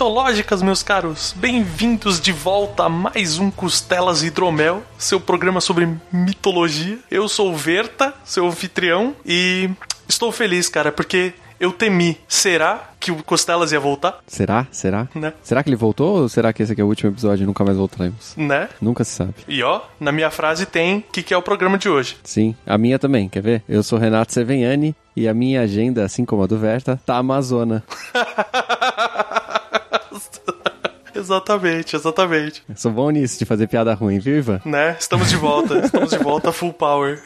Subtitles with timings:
[0.00, 1.34] Mitológicas, meus caros!
[1.36, 6.98] Bem-vindos de volta a mais um Costelas Hidromel, seu programa sobre mitologia.
[7.10, 9.68] Eu sou o Verta, seu anfitrião, e
[10.08, 12.18] estou feliz, cara, porque eu temi.
[12.26, 14.20] Será que o Costelas ia voltar?
[14.26, 14.66] Será?
[14.70, 15.06] Será?
[15.14, 15.34] Né?
[15.42, 17.62] Será que ele voltou ou será que esse aqui é o último episódio e nunca
[17.62, 18.34] mais voltaremos?
[18.38, 18.70] Né?
[18.80, 19.34] Nunca se sabe.
[19.46, 22.16] E ó, na minha frase tem o que, que é o programa de hoje.
[22.24, 23.62] Sim, a minha também, quer ver?
[23.68, 27.84] Eu sou Renato Seveniani e a minha agenda, assim como a do Verta, tá Amazona.
[31.14, 32.62] exatamente, exatamente.
[32.68, 34.60] Eu sou bom nisso, de fazer piada ruim, viva?
[34.64, 34.96] Né?
[34.98, 37.22] Estamos de volta, estamos de volta full power.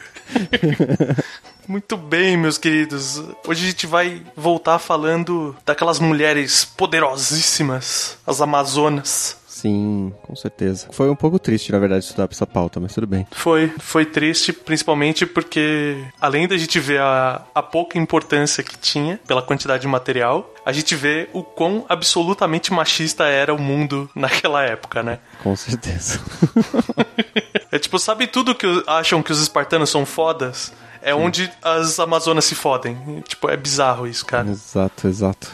[1.67, 3.23] Muito bem, meus queridos.
[3.47, 9.37] Hoje a gente vai voltar falando daquelas mulheres poderosíssimas, as Amazonas.
[9.65, 10.89] Sim, com certeza.
[10.91, 13.25] Foi um pouco triste, na verdade, estudar pra essa pauta, mas tudo bem.
[13.31, 19.19] Foi, foi triste, principalmente porque, além da gente ver a, a pouca importância que tinha
[19.25, 24.61] pela quantidade de material, a gente vê o quão absolutamente machista era o mundo naquela
[24.61, 25.17] época, né?
[25.41, 26.21] Com certeza.
[27.71, 30.71] é tipo, sabe tudo que acham que os espartanos são fodas?
[31.01, 31.19] É Sim.
[31.19, 33.23] onde as Amazonas se fodem.
[33.27, 34.47] Tipo, é bizarro isso, cara.
[34.47, 35.51] Exato, exato.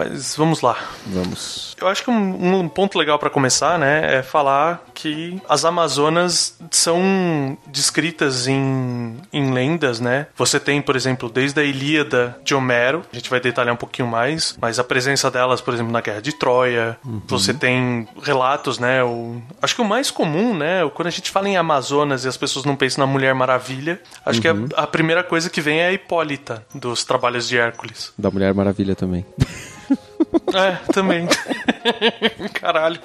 [0.00, 0.78] Mas vamos lá.
[1.06, 1.76] Vamos.
[1.78, 6.56] Eu acho que um, um ponto legal para começar, né, é falar que as Amazonas
[6.70, 10.26] são descritas em, em lendas, né?
[10.36, 14.08] Você tem, por exemplo, desde a Ilíada de Homero, a gente vai detalhar um pouquinho
[14.08, 16.98] mais, mas a presença delas, por exemplo, na Guerra de Troia.
[17.04, 17.20] Uhum.
[17.28, 19.04] Você tem relatos, né?
[19.04, 20.88] O, acho que o mais comum, né?
[20.94, 24.40] Quando a gente fala em Amazonas e as pessoas não pensam na Mulher Maravilha, acho
[24.46, 24.66] uhum.
[24.66, 28.14] que a, a primeira coisa que vem é a Hipólita dos Trabalhos de Hércules.
[28.16, 29.26] Da Mulher Maravilha também.
[30.54, 31.28] É, também.
[32.54, 33.00] Caralho.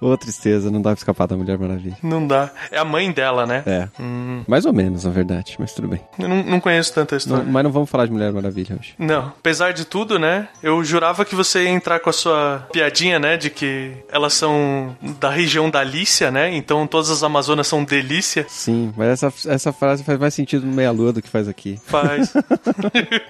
[0.00, 1.96] Ô, tristeza, não dá pra escapar da Mulher Maravilha.
[2.02, 2.50] Não dá.
[2.70, 3.62] É a mãe dela, né?
[3.66, 3.88] É.
[4.00, 4.44] Hum.
[4.46, 6.00] Mais ou menos, na verdade, mas tudo bem.
[6.18, 7.44] Eu não, não conheço tanta história.
[7.44, 8.94] Não, mas não vamos falar de Mulher Maravilha hoje.
[8.98, 9.26] Não.
[9.26, 10.48] Apesar de tudo, né?
[10.62, 13.36] Eu jurava que você ia entrar com a sua piadinha, né?
[13.36, 16.54] De que elas são da região da Lícia, né?
[16.54, 18.46] Então todas as Amazonas são delícia.
[18.48, 21.80] Sim, mas essa, essa frase faz mais sentido no meia-lua do que faz aqui.
[21.86, 22.34] Faz.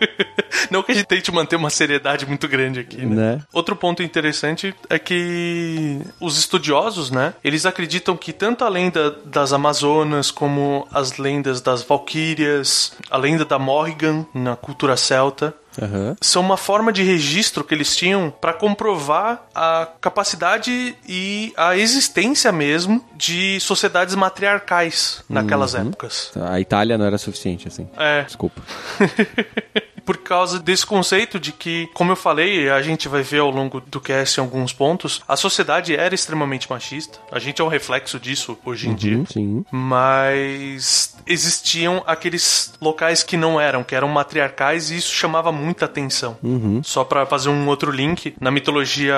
[0.70, 3.14] não que a gente tente manter uma seriedade muito grande aqui, né?
[3.14, 3.42] né?
[3.52, 9.52] Outro ponto interessante é que os estudiosos, né, eles acreditam que tanto a lenda das
[9.52, 16.14] Amazonas como as lendas das Valquírias, a lenda da Morrigan na cultura celta, Uhum.
[16.20, 22.52] São uma forma de registro que eles tinham para comprovar a capacidade e a existência
[22.52, 25.88] mesmo de sociedades matriarcais naquelas uhum.
[25.88, 26.32] épocas.
[26.48, 27.88] A Itália não era suficiente, assim.
[27.96, 28.22] É.
[28.22, 28.62] Desculpa.
[30.04, 33.80] por causa desse conceito de que, como eu falei, a gente vai ver ao longo
[33.80, 37.18] do cast em alguns pontos, a sociedade era extremamente machista.
[37.32, 39.24] A gente é um reflexo disso hoje em uhum, dia.
[39.26, 39.64] Sim.
[39.70, 46.36] Mas existiam aqueles locais que não eram, que eram matriarcais, e isso chamava muita atenção.
[46.42, 46.82] Uhum.
[46.82, 49.14] Só para fazer um outro link, na mitologia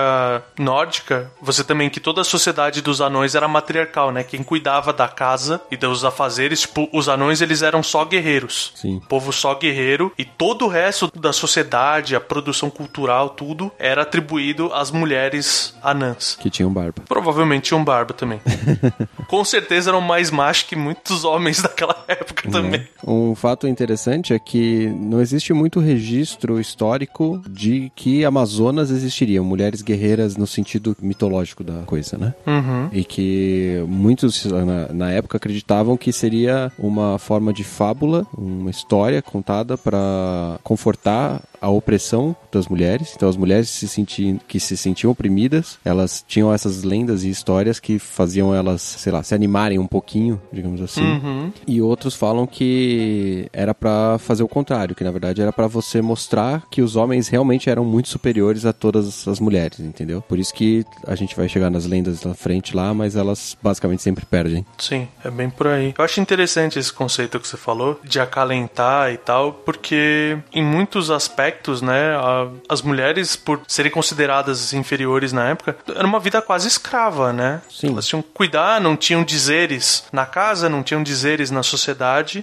[0.58, 4.22] nórdica, você também que toda a sociedade dos anões era matriarcal, né?
[4.22, 8.72] Quem cuidava da casa e dos afazeres, tipo, os anões eles eram só guerreiros.
[8.74, 9.00] Sim.
[9.08, 14.72] Povo só guerreiro e todo o resto da sociedade, a produção cultural, tudo, era atribuído
[14.72, 16.36] às mulheres anãs.
[16.40, 17.02] Que tinham barba.
[17.08, 18.40] Provavelmente tinham barba também.
[19.26, 22.80] Com certeza eram mais machos que muitos homens daquela época também.
[22.80, 23.10] É.
[23.10, 29.82] Um fato interessante é que não existe muito registro histórico de que Amazonas existiriam, mulheres
[29.82, 32.34] guerreiras no sentido mitológico da coisa, né?
[32.46, 32.88] Uhum.
[32.92, 39.22] E que muitos na, na época acreditavam que seria uma forma de fábula, uma história
[39.22, 43.12] contada para confortar a opressão das mulheres.
[43.16, 47.80] Então as mulheres se sentiam, que se sentiam oprimidas, elas tinham essas lendas e histórias
[47.80, 51.02] que faziam elas, sei lá, se animarem um pouquinho, digamos assim.
[51.02, 51.52] Uhum.
[51.66, 56.00] E outros falam que era para fazer o contrário, que na verdade era para você
[56.02, 60.22] mostrar que os homens realmente eram muito superiores a todas as mulheres, entendeu?
[60.22, 64.02] Por isso que a gente vai chegar nas lendas na frente lá, mas elas basicamente
[64.02, 64.64] sempre perdem.
[64.78, 65.94] Sim, é bem por aí.
[65.96, 71.10] Eu acho interessante esse conceito que você falou de acalentar e tal, porque em muitos
[71.10, 76.68] aspectos, né, a, as mulheres por serem consideradas inferiores na época, era uma vida quase
[76.68, 77.60] escrava, né?
[77.70, 77.88] Sim.
[77.88, 81.75] Elas tinham que cuidar, não tinham dizeres na casa, não tinham dizeres na sociedade.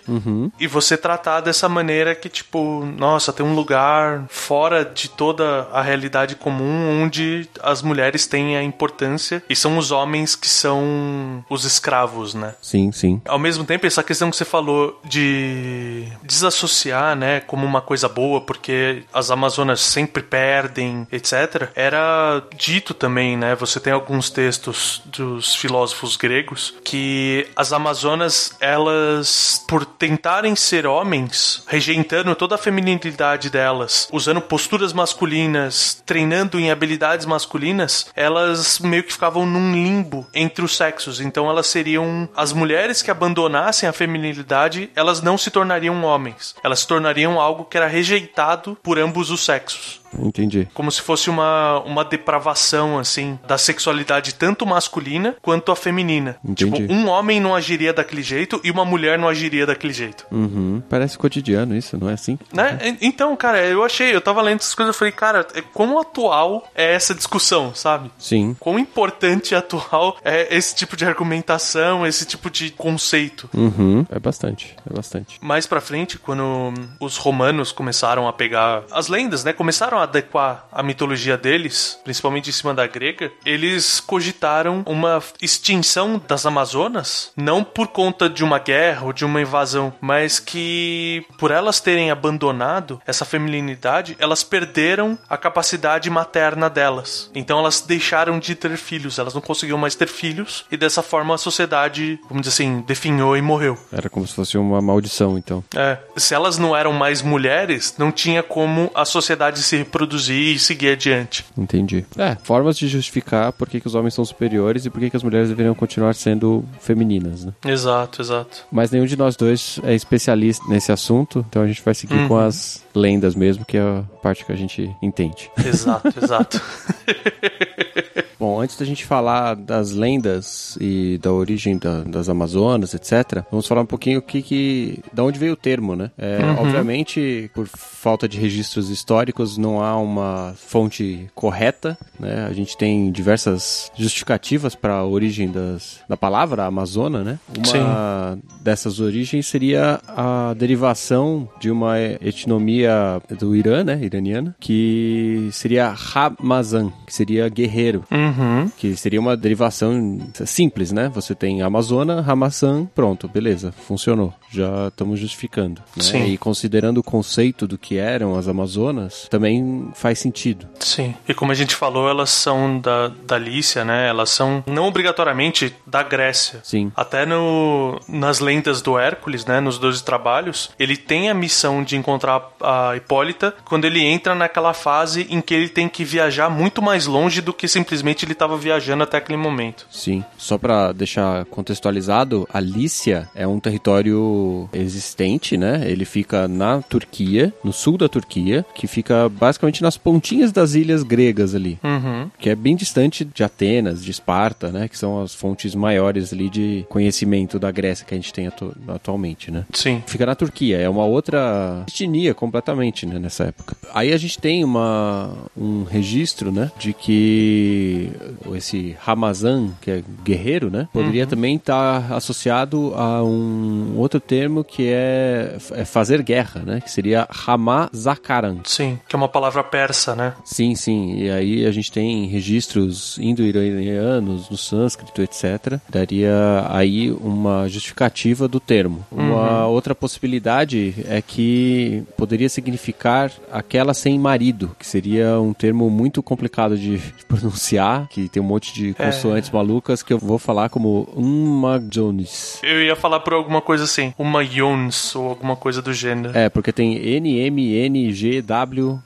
[0.08, 0.52] Uhum.
[0.60, 5.82] E você tratar dessa maneira que, tipo, nossa, tem um lugar fora de toda a
[5.82, 11.66] realidade comum onde as mulheres têm a importância e são os homens que são os
[11.66, 12.56] escravos, né?
[12.62, 13.22] Sim, sim.
[13.26, 18.42] Ao mesmo tempo, essa questão que você falou de desassociar, né, como uma coisa boa,
[18.42, 23.56] porque as Amazonas sempre perdem, etc., era dito também, né?
[23.56, 29.23] Você tem alguns textos dos filósofos gregos que as Amazonas, elas,
[29.68, 37.26] por tentarem ser homens, rejeitando toda a feminilidade delas, usando posturas masculinas, treinando em habilidades
[37.26, 41.20] masculinas, elas meio que ficavam num limbo entre os sexos.
[41.20, 46.56] Então elas seriam as mulheres que abandonassem a feminilidade, elas não se tornariam homens.
[46.64, 50.03] Elas se tornariam algo que era rejeitado por ambos os sexos.
[50.20, 50.68] Entendi.
[50.74, 56.38] Como se fosse uma, uma depravação, assim, da sexualidade tanto masculina quanto a feminina.
[56.44, 56.82] Entendi.
[56.82, 60.26] Tipo, um homem não agiria daquele jeito e uma mulher não agiria daquele jeito.
[60.32, 60.82] Uhum.
[60.90, 62.38] Parece cotidiano isso, não é assim?
[62.54, 62.98] Né?
[63.02, 66.68] Então, cara, eu achei, eu tava lendo essas coisas e falei, cara, é, quão atual
[66.76, 68.12] é essa discussão, sabe?
[68.18, 68.56] Sim.
[68.60, 73.50] Quão importante e atual é esse tipo de argumentação, esse tipo de conceito.
[73.54, 74.06] Uhum.
[74.10, 75.38] É bastante, é bastante.
[75.42, 79.54] Mais pra frente, quando os romanos começaram a pegar as lendas, né?
[79.54, 86.22] Começaram a adequar a mitologia deles, principalmente em cima da grega, eles cogitaram uma extinção
[86.28, 91.52] das Amazonas, não por conta de uma guerra ou de uma invasão, mas que por
[91.52, 97.30] elas terem abandonado essa feminilidade, elas perderam a capacidade materna delas.
[97.34, 101.36] Então elas deixaram de ter filhos, elas não conseguiam mais ter filhos e dessa forma
[101.36, 103.78] a sociedade, vamos dizer assim, definhou e morreu.
[103.92, 105.64] Era como se fosse uma maldição, então.
[105.76, 110.60] É, se elas não eram mais mulheres, não tinha como a sociedade se reproduzir e
[110.60, 111.46] seguir adiante.
[111.58, 112.04] Entendi.
[112.18, 115.16] É, formas de justificar por que, que os homens são superiores e por que, que
[115.16, 117.54] as mulheres deveriam continuar sendo femininas, né?
[117.66, 118.66] Exato, exato.
[118.72, 122.28] Mas nenhum de nós dois é especialista nesse assunto, então a gente vai seguir Uhum.
[122.28, 125.50] com as lendas mesmo, que é a parte que a gente entende.
[125.66, 126.62] Exato, exato.
[128.40, 133.66] Bom, antes da gente falar das lendas e da origem da- das Amazonas, etc., vamos
[133.66, 136.12] falar um pouquinho o que que, da onde veio o termo, né?
[136.18, 142.48] É, Obviamente, por falta de registros históricos, não há uma fonte correta, né?
[142.50, 147.40] A gente tem diversas justificativas para a origem das, da palavra Amazona, né?
[147.58, 154.00] Uma dessas origens seria a derivação de uma etnomia do Irã, né?
[154.02, 158.70] Iraniana, que seria Ramazan, que seria guerreiro Uhum.
[158.78, 161.10] que seria uma derivação simples, né?
[161.14, 164.34] Você tem Amazona, Ramazan, pronto, beleza, funcionou.
[164.52, 165.82] Já estamos justificando.
[165.98, 166.04] Né?
[166.04, 166.26] Sim.
[166.26, 169.63] E considerando o conceito do que eram as Amazonas, também
[169.94, 170.68] faz sentido.
[170.80, 171.16] Sim.
[171.28, 174.08] E como a gente falou, elas são da, da Lícia, né?
[174.08, 176.60] Elas são não obrigatoriamente da Grécia.
[176.64, 176.92] Sim.
[176.96, 179.60] Até no, nas lendas do Hércules, né?
[179.60, 184.74] Nos Doze Trabalhos, ele tem a missão de encontrar a Hipólita quando ele entra naquela
[184.74, 188.58] fase em que ele tem que viajar muito mais longe do que simplesmente ele estava
[188.58, 189.88] viajando até aquele momento.
[189.92, 190.24] Sim.
[190.38, 195.84] Só para deixar contextualizado, a Lícia é um território existente, né?
[195.86, 201.04] Ele fica na Turquia, no sul da Turquia, que fica basicamente nas pontinhas das ilhas
[201.04, 201.78] gregas ali.
[201.84, 202.30] Uhum.
[202.40, 204.88] que é bem distante de Atenas, de Esparta, né?
[204.88, 208.76] Que são as fontes maiores ali de conhecimento da Grécia que a gente tem atu-
[208.88, 209.66] atualmente, né?
[209.74, 210.02] Sim.
[210.08, 213.76] Fica na Turquia, é uma outra etnia completamente, né, nessa época.
[213.94, 218.10] Aí a gente tem uma, um registro, né, de que
[218.56, 224.88] esse Ramazan, que é guerreiro, né, poderia também estar associado a um outro termo que
[224.90, 228.58] é, é fazer guerra, né, que seria Ramazakaran.
[228.66, 229.00] Sim.
[229.08, 230.34] Que é uma palavra persa, né?
[230.44, 231.16] Sim, sim.
[231.18, 235.80] E aí a gente tem registros indo-iranianos no sânscrito, etc.
[235.90, 239.06] Daria aí uma justificativa do termo.
[239.12, 246.22] Uma outra possibilidade é que poderia significar aquela sem marido, que seria um termo muito
[246.22, 251.10] complicado de pronunciar, que tem um monte de consoantes malucas que eu vou falar como
[251.16, 252.60] Umagjones.
[252.64, 256.38] Eu ia falar por alguma coisa assim, uma Yons ou alguma coisa do gênero.
[256.38, 259.00] É, porque tem N, M, N, G, W.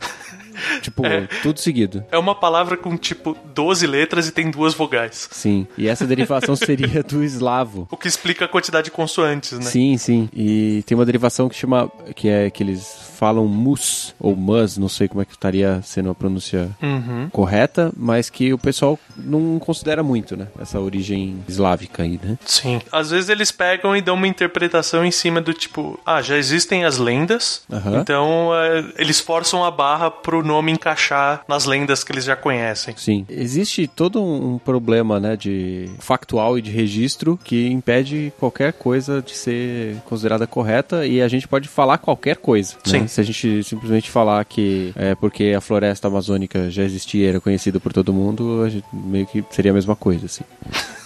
[0.82, 2.04] tipo, é, tudo seguido.
[2.12, 5.30] É uma palavra com, tipo, 12 letras e tem duas vogais.
[5.32, 5.68] Sim.
[5.78, 7.88] E essa derivação seria do eslavo.
[7.92, 9.66] O que explica a quantidade de consoantes, né?
[9.66, 10.30] Sim, sim.
[10.34, 11.92] E tem uma derivação que chama.
[12.16, 16.12] que é que eles falam mus ou mus, não sei como é que estaria sendo
[16.12, 17.30] a pronúncia uhum.
[17.32, 20.48] correta, mas que o pessoal não considera muito, né?
[20.60, 22.38] Essa origem eslávica aí, né?
[22.46, 22.80] Sim.
[22.92, 26.86] Às vezes eles pegam e dão uma interpretação em cima do tipo, ah, já existem
[26.86, 28.00] as lendas, uhum.
[28.00, 32.96] então é, eles forçam a barra pro nome encaixar nas lendas que eles já conhecem.
[32.98, 33.26] Sim.
[33.30, 39.36] Existe todo um problema, né, de factual e de registro que impede qualquer coisa de
[39.36, 42.76] ser considerada correta e a gente pode falar qualquer coisa.
[42.76, 42.82] Né?
[42.86, 43.00] Sim.
[43.02, 43.08] Né?
[43.08, 47.40] Se a gente simplesmente falar que é porque a floresta amazônica já existia e era
[47.40, 50.44] conhecida por todo mundo, a gente meio que seria a mesma coisa, assim.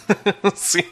[0.55, 0.83] Sim.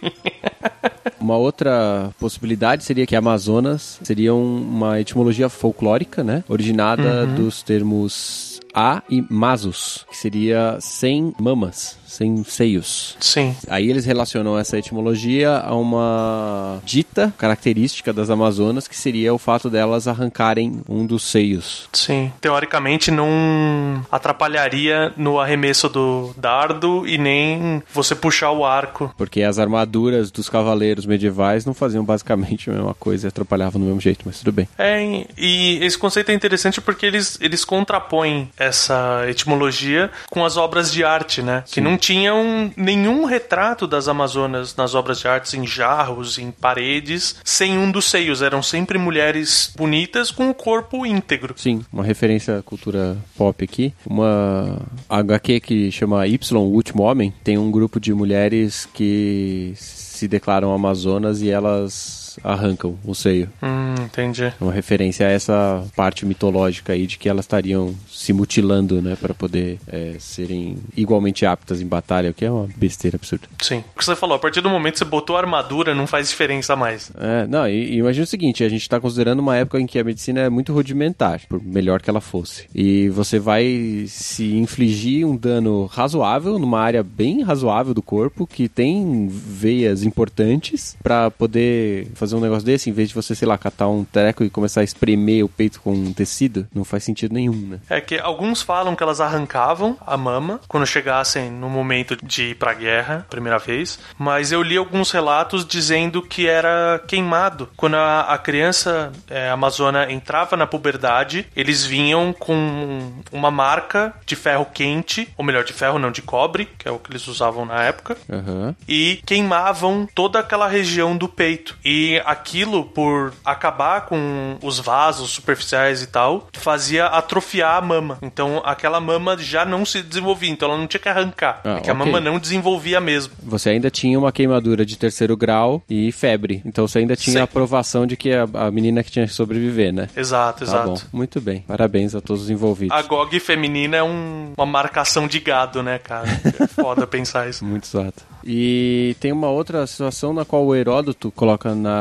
[1.19, 6.43] Uma outra possibilidade seria que Amazonas seria uma etimologia folclórica, né?
[6.47, 7.35] Originada uhum.
[7.35, 13.15] dos termos a e masos, que seria sem mamas sem seios.
[13.19, 13.55] Sim.
[13.67, 19.69] Aí eles relacionam essa etimologia a uma dita característica das Amazonas, que seria o fato
[19.69, 21.87] delas arrancarem um dos seios.
[21.93, 22.31] Sim.
[22.41, 29.13] Teoricamente não atrapalharia no arremesso do dardo e nem você puxar o arco.
[29.17, 33.87] Porque as armaduras dos cavaleiros medievais não faziam basicamente a mesma coisa e atrapalhavam do
[33.87, 34.67] mesmo jeito, mas tudo bem.
[34.77, 40.91] É, e esse conceito é interessante porque eles, eles contrapõem essa etimologia com as obras
[40.91, 41.63] de arte, né?
[41.65, 41.73] Sim.
[41.73, 47.35] Que não tinham nenhum retrato das Amazonas nas obras de artes, em jarros, em paredes,
[47.43, 48.41] sem um dos seios.
[48.41, 51.53] Eram sempre mulheres bonitas com o corpo íntegro.
[51.57, 53.93] Sim, uma referência à cultura pop aqui.
[54.05, 60.27] Uma HQ que chama Y, o Último Homem, tem um grupo de mulheres que se
[60.27, 63.49] declaram Amazonas e elas arrancam o seio.
[63.61, 64.53] Hum, entendi.
[64.59, 69.33] Uma referência a essa parte mitológica aí de que elas estariam se mutilando, né, para
[69.33, 73.47] poder é, serem igualmente aptas em batalha, o que é uma besteira absurda.
[73.61, 73.83] Sim.
[73.95, 76.29] O que você falou, a partir do momento que você botou a armadura, não faz
[76.29, 77.11] diferença mais.
[77.19, 79.99] É, não, e, e imagina o seguinte, a gente está considerando uma época em que
[79.99, 82.67] a medicina é muito rudimentar, por melhor que ela fosse.
[82.73, 88.67] E você vai se infligir um dano razoável numa área bem razoável do corpo, que
[88.67, 93.57] tem veias importantes para poder fazer um negócio desse, em vez de você, sei lá,
[93.57, 97.33] catar um treco e começar a espremer o peito com um tecido, não faz sentido
[97.33, 97.79] nenhum, né?
[97.89, 102.55] É que alguns falam que elas arrancavam a mama quando chegassem no momento de ir
[102.55, 107.69] pra guerra, primeira vez, mas eu li alguns relatos dizendo que era queimado.
[107.75, 114.35] Quando a, a criança é, amazona entrava na puberdade, eles vinham com uma marca de
[114.35, 117.65] ferro quente, ou melhor, de ferro não, de cobre, que é o que eles usavam
[117.65, 118.75] na época, uhum.
[118.87, 121.77] e queimavam toda aquela região do peito.
[121.83, 128.17] E aquilo, por acabar com os vasos superficiais e tal, fazia atrofiar a mama.
[128.21, 131.61] Então aquela mama já não se desenvolvia, então ela não tinha que arrancar.
[131.63, 131.91] Ah, porque okay.
[131.91, 133.33] a mama não desenvolvia mesmo.
[133.43, 136.61] Você ainda tinha uma queimadura de terceiro grau e febre.
[136.65, 137.39] Então você ainda tinha Sim.
[137.39, 140.07] a aprovação de que a, a, menina que tinha que sobreviver, né?
[140.15, 140.89] Exato, tá exato.
[140.89, 140.99] Bom.
[141.11, 141.63] Muito bem.
[141.67, 142.95] Parabéns a todos os envolvidos.
[142.95, 146.27] A GOG feminina é um, uma marcação de gado, né, cara?
[146.59, 147.65] É foda pensar isso.
[147.65, 148.23] Muito exato.
[148.43, 151.98] E tem uma outra situação na qual o Heródoto coloca na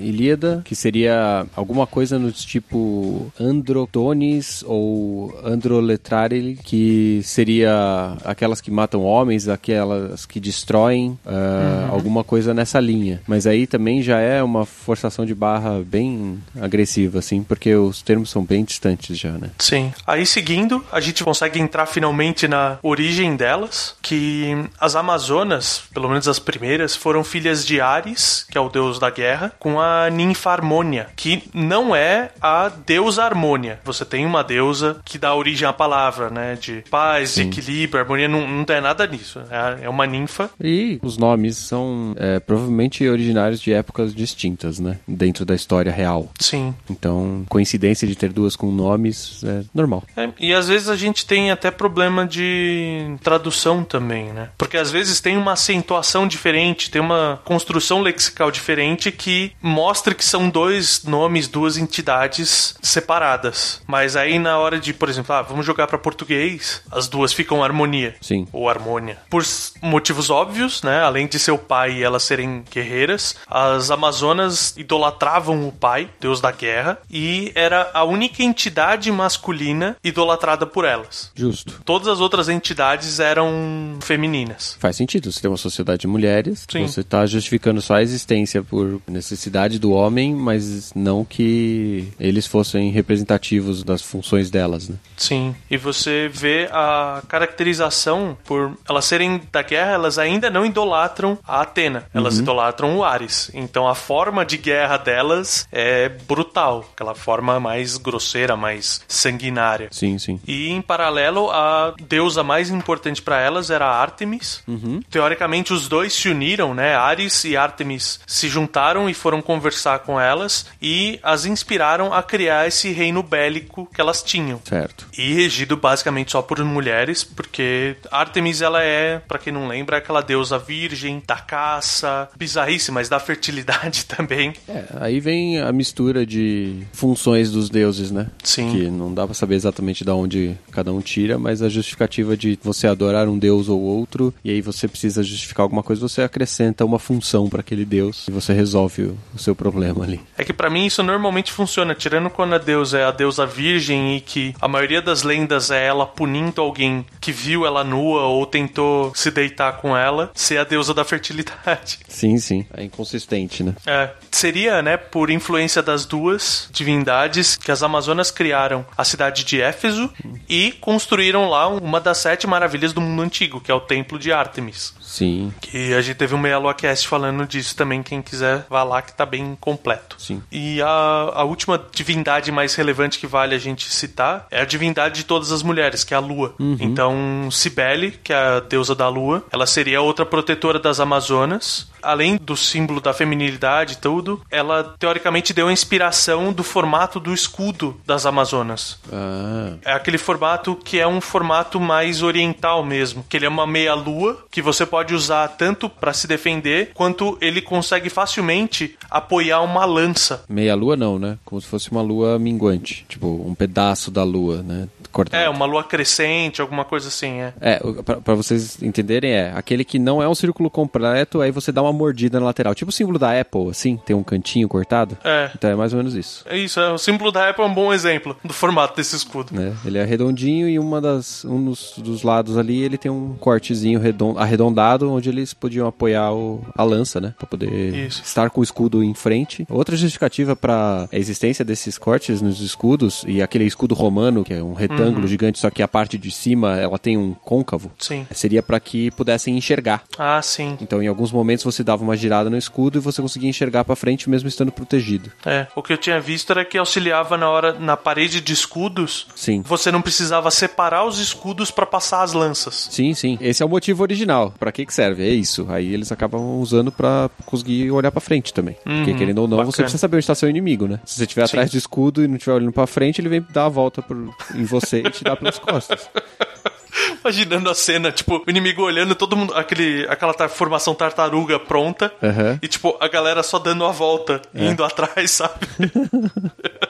[0.00, 9.02] Ilíada, que seria alguma coisa no tipo Androtones ou Androletraril, que seria aquelas que matam
[9.02, 11.94] homens, aquelas que destroem, uh, uhum.
[11.94, 13.20] alguma coisa nessa linha.
[13.26, 18.30] Mas aí também já é uma forçação de barra bem agressiva, assim, porque os termos
[18.30, 19.50] são bem distantes já, né?
[19.58, 19.92] Sim.
[20.06, 26.28] Aí seguindo, a gente consegue entrar finalmente na origem delas, que as Amazonas pelo menos
[26.28, 30.50] as primeiras, foram filhas de Ares, que é o deus da guerra, com a ninfa
[30.50, 33.80] Harmônia, que não é a deusa Harmônia.
[33.84, 36.56] Você tem uma deusa que dá origem à palavra, né?
[36.60, 37.48] De paz, Sim.
[37.48, 39.40] equilíbrio, harmonia, não, não tem nada nisso.
[39.50, 40.50] É, é uma ninfa.
[40.60, 44.98] E os nomes são é, provavelmente originários de épocas distintas, né?
[45.06, 46.30] Dentro da história real.
[46.38, 46.74] Sim.
[46.90, 50.02] Então, coincidência de ter duas com nomes é normal.
[50.16, 54.48] É, e às vezes a gente tem até problema de tradução também, né?
[54.56, 59.25] Porque às vezes tem uma acentuação diferente, tem uma construção lexical diferente que
[59.60, 63.82] mostra que são dois nomes, duas entidades separadas.
[63.86, 67.62] Mas aí na hora de, por exemplo, ah, vamos jogar para português, as duas ficam
[67.62, 68.14] harmonia.
[68.20, 68.46] Sim.
[68.52, 69.18] Ou harmônia.
[69.30, 69.44] Por
[69.82, 71.00] motivos óbvios, né?
[71.00, 76.50] Além de seu pai e elas serem guerreiras, as amazonas idolatravam o pai, deus da
[76.50, 81.30] guerra, e era a única entidade masculina idolatrada por elas.
[81.34, 81.80] Justo.
[81.84, 84.76] Todas as outras entidades eram femininas.
[84.78, 85.30] Faz sentido.
[85.30, 86.86] Você tem uma sociedade de mulheres, Sim.
[86.86, 92.90] Você está justificando só a existência por necessidade do homem, mas não que eles fossem
[92.90, 94.96] representativos das funções delas, né?
[95.16, 95.54] Sim.
[95.70, 101.62] E você vê a caracterização por elas serem da guerra, elas ainda não idolatram a
[101.62, 102.04] Atena.
[102.12, 102.42] Elas uhum.
[102.42, 103.50] idolatram o Ares.
[103.54, 106.84] Então a forma de guerra delas é brutal.
[106.94, 109.88] Aquela forma mais grosseira, mais sanguinária.
[109.90, 110.38] Sim, sim.
[110.46, 114.62] E em paralelo, a deusa mais importante para elas era Artemis.
[114.68, 115.00] Uhum.
[115.10, 116.94] Teoricamente, os dois se uniram, né?
[116.94, 122.66] Ares e Artemis se juntaram e foram conversar com elas e as inspiraram a criar
[122.66, 124.60] esse reino bélico que elas tinham.
[124.64, 125.06] Certo.
[125.16, 130.20] E regido basicamente só por mulheres, porque Artemis ela é, para quem não lembra, aquela
[130.20, 134.52] deusa virgem da caça, bizarrice, mas da fertilidade também.
[134.68, 138.28] É, aí vem a mistura de funções dos deuses, né?
[138.42, 138.70] Sim.
[138.70, 142.58] Que não dá para saber exatamente de onde cada um tira, mas a justificativa de
[142.62, 146.84] você adorar um deus ou outro e aí você precisa justificar alguma coisa, você acrescenta
[146.84, 150.20] uma função para aquele deus e você resolve o, o seu problema ali.
[150.36, 154.16] É que para mim isso normalmente funciona, tirando quando a deusa é a deusa virgem
[154.16, 158.46] e que a maioria das lendas é ela punindo alguém que viu ela nua ou
[158.46, 161.98] tentou se deitar com ela, ser a deusa da fertilidade.
[162.08, 162.66] Sim, sim.
[162.72, 163.74] É inconsistente, né?
[163.86, 164.10] É.
[164.30, 170.10] Seria, né, por influência das duas divindades que as Amazonas criaram a cidade de Éfeso
[170.48, 174.32] e construíram lá uma das sete maravilhas do mundo antigo, que é o Templo de
[174.32, 174.94] Ártemis.
[175.00, 175.52] Sim.
[175.60, 178.02] Que a gente teve um Meia Cast falando disso também.
[178.02, 180.16] Quem quiser, vá lá que tá bem completo.
[180.18, 180.42] Sim.
[180.50, 180.86] E a,
[181.34, 185.52] a última divindade mais relevante que vale a gente citar é a divindade de todas
[185.52, 186.54] as mulheres, que é a Lua.
[186.58, 186.76] Uhum.
[186.80, 192.36] Então, Cibele, que é a deusa da Lua, ela seria outra protetora das Amazonas além
[192.36, 198.00] do símbolo da feminilidade e tudo, ela teoricamente deu a inspiração do formato do escudo
[198.06, 198.98] das Amazonas.
[199.12, 199.74] Ah.
[199.84, 204.44] É aquele formato que é um formato mais oriental mesmo, que ele é uma meia-lua
[204.50, 208.75] que você pode usar tanto para se defender quanto ele consegue facilmente
[209.10, 210.42] apoiar uma lança.
[210.48, 211.38] Meia-lua não, né?
[211.44, 214.88] Como se fosse uma lua minguante, tipo um pedaço da lua, né?
[215.32, 217.52] É, uma lua crescente, alguma coisa assim, é.
[217.60, 217.80] É,
[218.22, 221.92] para vocês entenderem, é aquele que não é um círculo completo, aí você dá uma
[221.92, 222.74] mordida na lateral.
[222.74, 225.16] Tipo o símbolo da Apple, assim, tem um cantinho cortado.
[225.24, 225.50] É.
[225.54, 226.44] Então é mais ou menos isso.
[226.48, 229.60] É isso, é, o símbolo da Apple é um bom exemplo do formato desse escudo.
[229.60, 233.34] É, ele é redondinho e uma das, um dos, dos lados ali ele tem um
[233.38, 237.34] cortezinho redondo, arredondado onde eles podiam apoiar o, a lança, né?
[237.38, 238.22] Pra poder isso.
[238.24, 239.66] estar com o escudo em frente.
[239.70, 244.62] Outra justificativa para a existência desses cortes nos escudos e aquele escudo romano, que é
[244.62, 245.26] um retângulo uhum.
[245.26, 247.90] gigante, só que a parte de cima ela tem um côncavo.
[247.98, 248.26] Sim.
[248.32, 250.02] Seria para que pudessem enxergar.
[250.18, 250.76] Ah, sim.
[250.80, 253.96] Então em alguns momentos você dava uma girada no escudo e você conseguia enxergar para
[253.96, 255.30] frente mesmo estando protegido.
[255.44, 259.26] É, o que eu tinha visto era que auxiliava na hora na parede de escudos.
[259.34, 259.62] Sim.
[259.62, 262.88] Você não precisava separar os escudos para passar as lanças.
[262.90, 263.38] Sim, sim.
[263.40, 264.54] Esse é o motivo original.
[264.58, 265.22] Para que que serve?
[265.26, 265.66] É isso.
[265.68, 268.76] Aí eles acabam usando para conseguir olhar para frente também.
[268.86, 269.72] Uhum, Porque querendo ou não, bacana.
[269.72, 271.00] você precisa saber onde está seu inimigo, né?
[271.04, 273.66] Se você estiver atrás do escudo e não estiver olhando para frente, ele vem dar
[273.66, 274.16] a volta por,
[274.54, 276.08] em você e te dar pelas costas.
[277.22, 282.58] Imaginando a cena, tipo, o inimigo olhando, todo mundo, aquele, aquela formação tartaruga pronta, uhum.
[282.62, 284.64] e tipo, a galera só dando a volta, é.
[284.64, 285.66] indo atrás, sabe?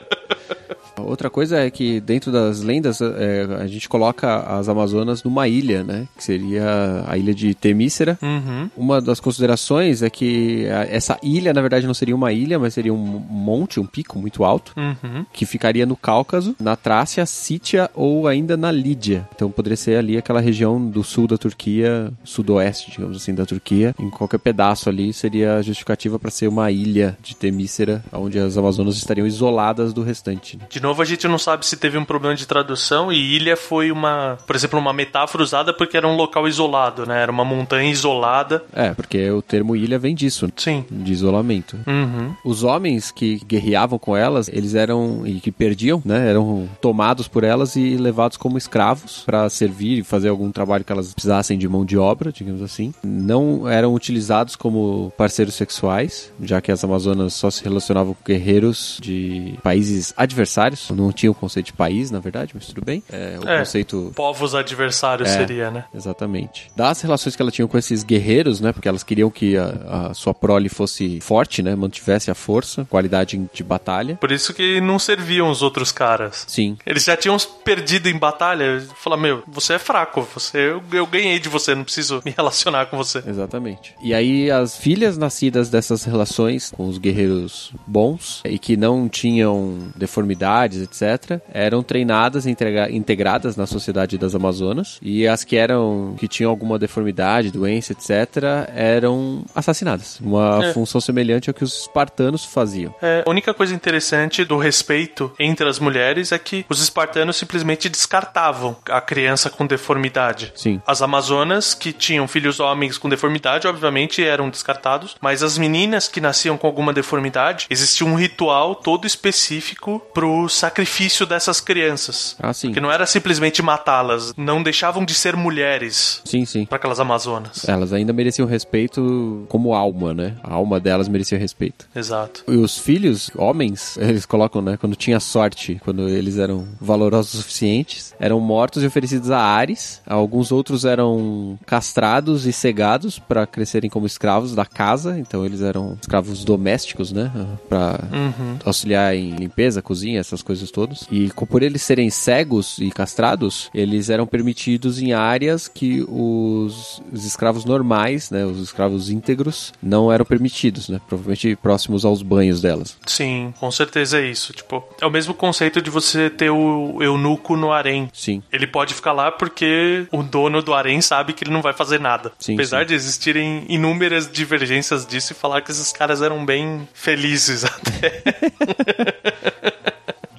[1.06, 5.84] Outra coisa é que dentro das lendas é, a gente coloca as Amazonas numa ilha,
[5.84, 6.08] né?
[6.16, 8.18] Que seria a ilha de Temícera.
[8.22, 8.70] Uhum.
[8.76, 12.92] Uma das considerações é que essa ilha, na verdade, não seria uma ilha, mas seria
[12.92, 15.24] um monte, um pico muito alto, uhum.
[15.32, 19.28] que ficaria no Cáucaso, na Trácia, Sítia ou ainda na Lídia.
[19.34, 23.94] Então poderia ser ali aquela região do sul da Turquia, sudoeste, digamos assim, da Turquia.
[23.98, 28.96] Em qualquer pedaço ali seria justificativa para ser uma ilha de Temícera, onde as Amazonas
[28.96, 30.58] estariam isoladas do restante.
[30.68, 33.90] De novo, a gente não sabe se teve um problema de tradução e ilha foi
[33.90, 37.22] uma, por exemplo, uma metáfora usada porque era um local isolado, né?
[37.22, 38.64] Era uma montanha isolada.
[38.72, 40.50] É, porque o termo ilha vem disso.
[40.56, 40.84] Sim.
[40.90, 41.78] De isolamento.
[41.86, 42.34] Uhum.
[42.44, 46.28] Os homens que guerreavam com elas, eles eram e que perdiam, né?
[46.30, 50.92] Eram tomados por elas e levados como escravos para servir e fazer algum trabalho que
[50.92, 52.92] elas precisassem de mão de obra, digamos assim.
[53.02, 58.98] Não eram utilizados como parceiros sexuais, já que as Amazonas só se relacionavam com guerreiros
[59.02, 63.02] de países adversários não tinha o conceito de país, na verdade, mas tudo bem.
[63.10, 64.12] É, o é, conceito.
[64.14, 65.84] Povos adversários é, seria, né?
[65.94, 66.70] Exatamente.
[66.76, 68.72] Das relações que ela tinha com esses guerreiros, né?
[68.72, 71.74] Porque elas queriam que a, a sua prole fosse forte, né?
[71.74, 74.16] Mantivesse a força, qualidade de batalha.
[74.16, 76.44] Por isso que não serviam os outros caras.
[76.46, 76.76] Sim.
[76.84, 78.80] Eles já tinham perdido em batalha.
[78.96, 82.86] Falar, meu, você é fraco, você eu, eu ganhei de você, não preciso me relacionar
[82.86, 83.22] com você.
[83.26, 83.94] Exatamente.
[84.02, 89.92] E aí as filhas nascidas dessas relações com os guerreiros bons e que não tinham
[89.96, 94.98] deformidade habilidades, etc., eram treinadas integradas na sociedade das Amazonas.
[95.00, 100.20] E as que eram que tinham alguma deformidade, doença, etc., eram assassinadas.
[100.20, 100.72] Uma é.
[100.72, 102.94] função semelhante ao que os espartanos faziam.
[103.00, 107.88] É, a única coisa interessante do respeito entre as mulheres é que os espartanos simplesmente
[107.88, 110.52] descartavam a criança com deformidade.
[110.54, 110.80] Sim.
[110.86, 116.20] As Amazonas que tinham filhos homens com deformidade, obviamente, eram descartados, mas as meninas que
[116.20, 122.36] nasciam com alguma deformidade, existia um ritual todo específico pro sacrifício dessas crianças.
[122.40, 122.72] Ah, sim.
[122.72, 126.22] Que não era simplesmente matá-las, não deixavam de ser mulheres.
[126.24, 126.66] Sim, sim.
[126.66, 127.68] Para aquelas Amazonas.
[127.68, 130.36] Elas ainda mereciam respeito como alma, né?
[130.42, 131.88] A alma delas merecia respeito.
[131.94, 132.44] Exato.
[132.48, 134.76] E os filhos, homens, eles colocam, né?
[134.76, 140.00] Quando tinha sorte, quando eles eram valorosos o suficientes, eram mortos e oferecidos a Ares.
[140.06, 145.18] Alguns outros eram castrados e cegados para crescerem como escravos da casa.
[145.18, 147.30] Então eles eram escravos domésticos, né?
[147.68, 148.58] Para uhum.
[148.64, 151.06] auxiliar em limpeza, cozinha, essas coisas todas.
[151.10, 157.24] E por eles serem cegos e castrados, eles eram permitidos em áreas que os, os
[157.24, 158.44] escravos normais, né?
[158.44, 161.00] Os escravos íntegros, não eram permitidos, né?
[161.06, 162.96] Provavelmente próximos aos banhos delas.
[163.06, 164.52] Sim, com certeza é isso.
[164.52, 168.08] Tipo, é o mesmo conceito de você ter o eunuco no harém.
[168.12, 168.42] Sim.
[168.52, 171.98] Ele pode ficar lá porque o dono do harém sabe que ele não vai fazer
[171.98, 172.32] nada.
[172.38, 172.86] Sim, Apesar sim.
[172.86, 178.22] de existirem inúmeras divergências disso e falar que esses caras eram bem felizes até.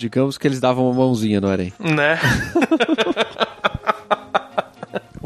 [0.07, 1.73] Digamos que eles davam uma mãozinha no harém.
[1.77, 2.17] Né?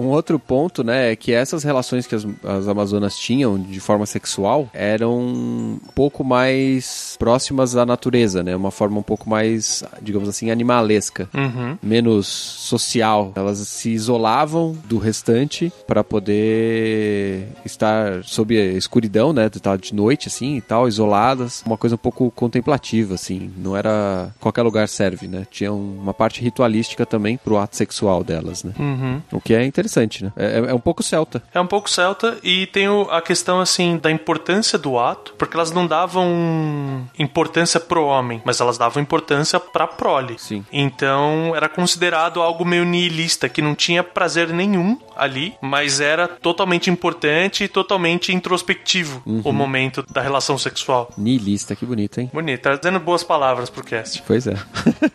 [0.01, 4.05] Um outro ponto, né, é que essas relações que as, as Amazonas tinham de forma
[4.05, 8.55] sexual eram um pouco mais próximas à natureza, né?
[8.55, 11.77] Uma forma um pouco mais, digamos assim, animalesca, uhum.
[11.83, 13.31] menos social.
[13.35, 19.45] Elas se isolavam do restante para poder estar sob a escuridão, né?
[19.45, 23.51] Estar de noite assim e tal, isoladas, uma coisa um pouco contemplativa, assim.
[23.57, 25.45] Não era qualquer lugar serve, né?
[25.51, 28.73] Tinha uma parte ritualística também pro ato sexual delas, né?
[28.79, 29.21] Uhum.
[29.31, 30.31] O que é interessante interessante, né?
[30.35, 31.43] É, é, um pouco celta.
[31.53, 35.71] É um pouco celta e tem a questão, assim, da importância do ato, porque elas
[35.71, 40.37] não davam importância pro homem, mas elas davam importância pra prole.
[40.39, 40.65] Sim.
[40.71, 46.89] Então era considerado algo meio nihilista, que não tinha prazer nenhum ali, mas era totalmente
[46.89, 49.41] importante e totalmente introspectivo uhum.
[49.43, 51.11] o momento da relação sexual.
[51.17, 52.29] Nihilista, que bonito, hein?
[52.33, 54.23] Bonito, trazendo boas palavras pro cast.
[54.25, 54.55] Pois é.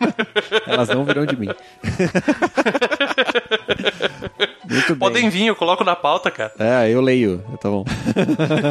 [0.67, 1.47] Elas não virão de mim.
[4.69, 4.97] Muito bem.
[4.97, 6.53] Podem vir, eu coloco na pauta, cara.
[6.59, 7.85] É, eu leio, tá bom.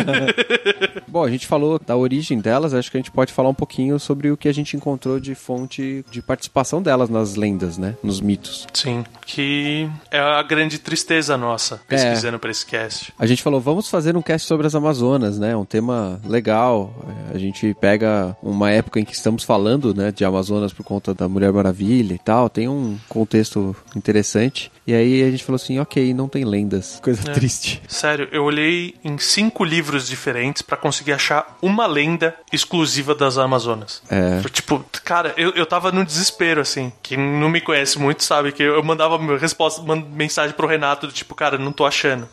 [1.08, 3.98] bom, a gente falou da origem delas, acho que a gente pode falar um pouquinho
[3.98, 7.96] sobre o que a gente encontrou de fonte de participação delas nas lendas, né?
[8.02, 8.66] Nos mitos.
[8.72, 12.38] Sim, que é a grande tristeza nossa, pesquisando é.
[12.38, 13.12] pra esse cast.
[13.18, 15.56] A gente falou, vamos fazer um cast sobre as Amazonas, né?
[15.56, 16.94] Um tema legal.
[17.32, 21.28] A gente pega uma época em que estamos falando, né, de Amazonas por conta da
[21.28, 24.70] Mulher Maravilha e tal, tem um contexto interessante.
[24.86, 27.00] E aí a gente falou assim, ok, não tem lendas.
[27.02, 27.32] Coisa é.
[27.32, 27.80] triste.
[27.88, 34.02] Sério, eu olhei em cinco livros diferentes para conseguir achar uma lenda exclusiva das Amazonas.
[34.10, 34.40] É.
[34.50, 36.92] Tipo, cara, eu, eu tava no desespero, assim.
[37.02, 41.34] Quem não me conhece muito sabe que eu mandava resposta, mensagem pro Renato do tipo,
[41.34, 42.28] cara, não tô achando.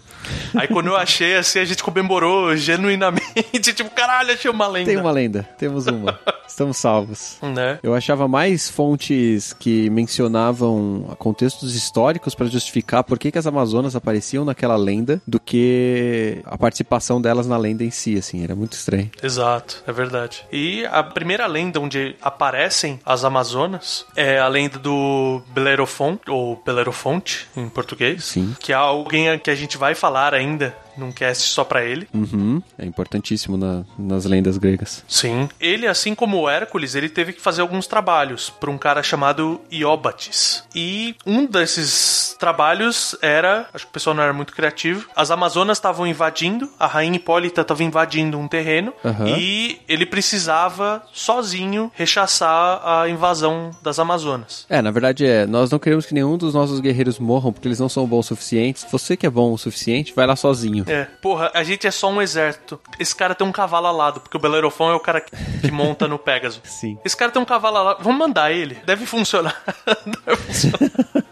[0.56, 3.24] Aí quando eu achei, assim, a gente comemorou genuinamente.
[3.74, 4.86] Tipo, caralho, achei uma lenda.
[4.86, 6.20] Tem uma lenda, temos uma.
[6.48, 7.38] Estamos salvos.
[7.42, 7.80] Né?
[7.82, 13.96] Eu achava mais fontes que mencionavam contextos históricos para justificar por que, que as Amazonas
[13.96, 18.44] apareciam naquela lenda do que a participação delas na lenda em si, assim.
[18.44, 19.10] Era muito estranho.
[19.22, 20.46] Exato, é verdade.
[20.52, 27.48] E a primeira lenda onde aparecem as Amazonas é a lenda do Belerofonte, ou Belerofonte
[27.58, 28.26] em português.
[28.26, 28.56] Sim.
[28.60, 32.08] Que é alguém que a gente vai falar ainda num cast só para ele.
[32.14, 32.62] Uhum.
[32.78, 35.04] É importantíssimo na, nas lendas gregas.
[35.08, 35.48] Sim.
[35.60, 39.62] Ele, assim como o Hércules, ele teve que fazer alguns trabalhos para um cara chamado
[39.72, 40.64] Iobates.
[40.74, 45.78] E um desses trabalhos era, acho que o pessoal não era muito criativo, as Amazonas
[45.78, 49.28] estavam invadindo, a rainha Hipólita estava invadindo um terreno uhum.
[49.38, 54.66] e ele precisava sozinho rechaçar a invasão das Amazonas.
[54.70, 57.80] É, na verdade é, nós não queremos que nenhum dos nossos guerreiros morram porque eles
[57.80, 58.86] não são bons o suficiente.
[58.92, 60.83] Você que é bom o suficiente, vai lá sozinho.
[60.88, 61.06] É.
[61.22, 62.80] Porra, a gente é só um exército.
[63.00, 66.19] Esse cara tem um cavalo alado, porque o Belerophon é o cara que monta no
[66.19, 66.62] Pegasus.
[66.69, 66.98] Sim.
[67.04, 68.04] Esse cara tem um cavalo alado.
[68.04, 68.76] Vamos mandar ele.
[68.86, 69.62] Deve funcionar.
[70.26, 71.24] Deve funcionar.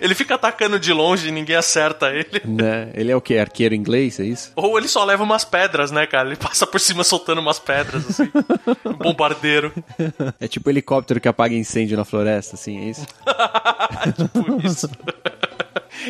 [0.00, 2.42] Ele fica atacando de longe e ninguém acerta ele.
[2.44, 2.90] Né?
[2.94, 3.36] Ele é o que?
[3.36, 4.52] Arqueiro inglês, é isso?
[4.56, 6.28] Ou ele só leva umas pedras, né, cara?
[6.28, 8.30] Ele passa por cima soltando umas pedras, assim.
[8.86, 9.72] um bombardeiro.
[10.40, 13.06] É tipo helicóptero que apaga incêndio na floresta, assim, é isso?
[14.16, 14.88] tipo isso.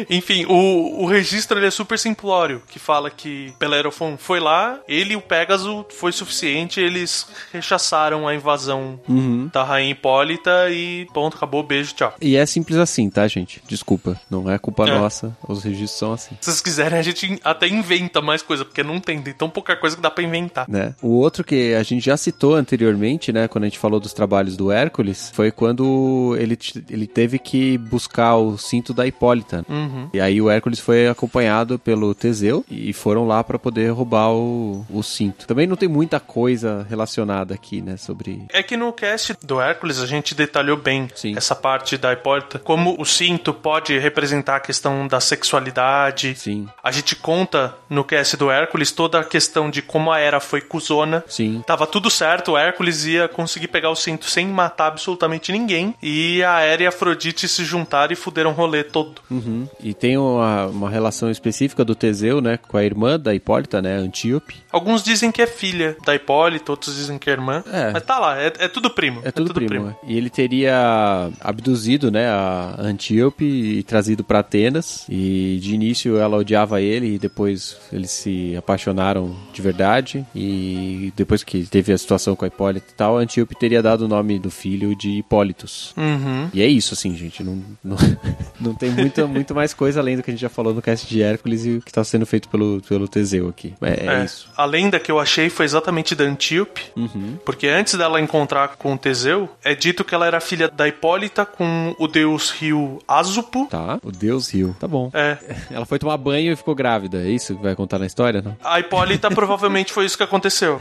[0.09, 5.15] Enfim, o, o registro ele é super simplório, que fala que Bellerophon foi lá, ele
[5.15, 9.49] e o Pégaso foi suficiente, eles rechaçaram a invasão uhum.
[9.53, 12.15] da rainha Hipólita e ponto, acabou, beijo, tchau.
[12.21, 13.63] E é simples assim, tá, gente?
[13.67, 14.99] Desculpa, não é culpa é.
[14.99, 16.37] nossa, os registros são assim.
[16.41, 19.77] Se vocês quiserem, a gente até inventa mais coisa, porque não tem, tem tão pouca
[19.77, 20.67] coisa que dá pra inventar.
[20.69, 20.95] Né?
[21.03, 24.57] O outro que a gente já citou anteriormente, né, quando a gente falou dos trabalhos
[24.57, 26.59] do Hércules, foi quando ele,
[26.91, 29.65] ele teve que buscar o cinto da Hipólita.
[29.75, 30.09] Uhum.
[30.13, 34.87] E aí o Hércules foi acompanhado pelo Teseu e foram lá para poder roubar o,
[34.89, 35.47] o cinto.
[35.47, 38.45] Também não tem muita coisa relacionada aqui, né, sobre...
[38.51, 41.37] É que no cast do Hércules a gente detalhou bem Sim.
[41.37, 46.35] essa parte da Hipólita, como o cinto pode representar a questão da sexualidade.
[46.37, 46.69] Sim.
[46.83, 50.61] A gente conta no cast do Hércules toda a questão de como a Era foi
[50.61, 51.25] cuzona.
[51.27, 51.63] Sim.
[51.67, 55.95] Tava tudo certo, o Hércules ia conseguir pegar o cinto sem matar absolutamente ninguém.
[56.03, 59.21] E a Era e a Afrodite se juntaram e fuderam o rolê todo.
[59.31, 59.64] Uhum.
[59.81, 63.97] E tem uma, uma relação específica do Teseu, né, com a irmã da Hipólita, né,
[63.97, 64.57] Antíope.
[64.71, 67.63] Alguns dizem que é filha da Hipólita, outros dizem que é irmã.
[67.73, 67.93] É.
[67.93, 69.21] Mas tá lá, é, é tudo primo.
[69.25, 69.85] É tudo, é tudo primo.
[69.85, 69.97] primo.
[70.07, 75.05] E ele teria abduzido, né, a Antíope e trazido para Atenas.
[75.09, 80.25] E de início ela odiava ele e depois eles se apaixonaram de verdade.
[80.35, 84.09] E depois que teve a situação com a Hipólita e tal, Antíope teria dado o
[84.09, 85.95] nome do filho de Hipólitos.
[85.97, 86.49] Uhum.
[86.53, 87.43] E é isso, assim, gente.
[87.43, 87.97] Não, não,
[88.61, 91.07] não tem muito, muito mais coisa além do que a gente já falou no cast
[91.07, 93.75] de Hércules e o que está sendo feito pelo, pelo Teseu aqui.
[93.81, 94.49] É, é, é, isso.
[94.57, 97.39] A lenda que eu achei foi exatamente da Antíope, uhum.
[97.45, 101.47] porque antes dela encontrar com o Teseu, é dito que ela era filha da Hipólita
[101.47, 103.67] com o deus rio Ásupo.
[103.71, 104.77] Tá, o deus rio.
[104.79, 105.11] Tá bom.
[105.15, 105.39] É.
[105.71, 107.19] Ela foi tomar banho e ficou grávida.
[107.19, 108.57] É isso que vai contar na história, não?
[108.63, 110.81] A Hipólita provavelmente foi isso que aconteceu.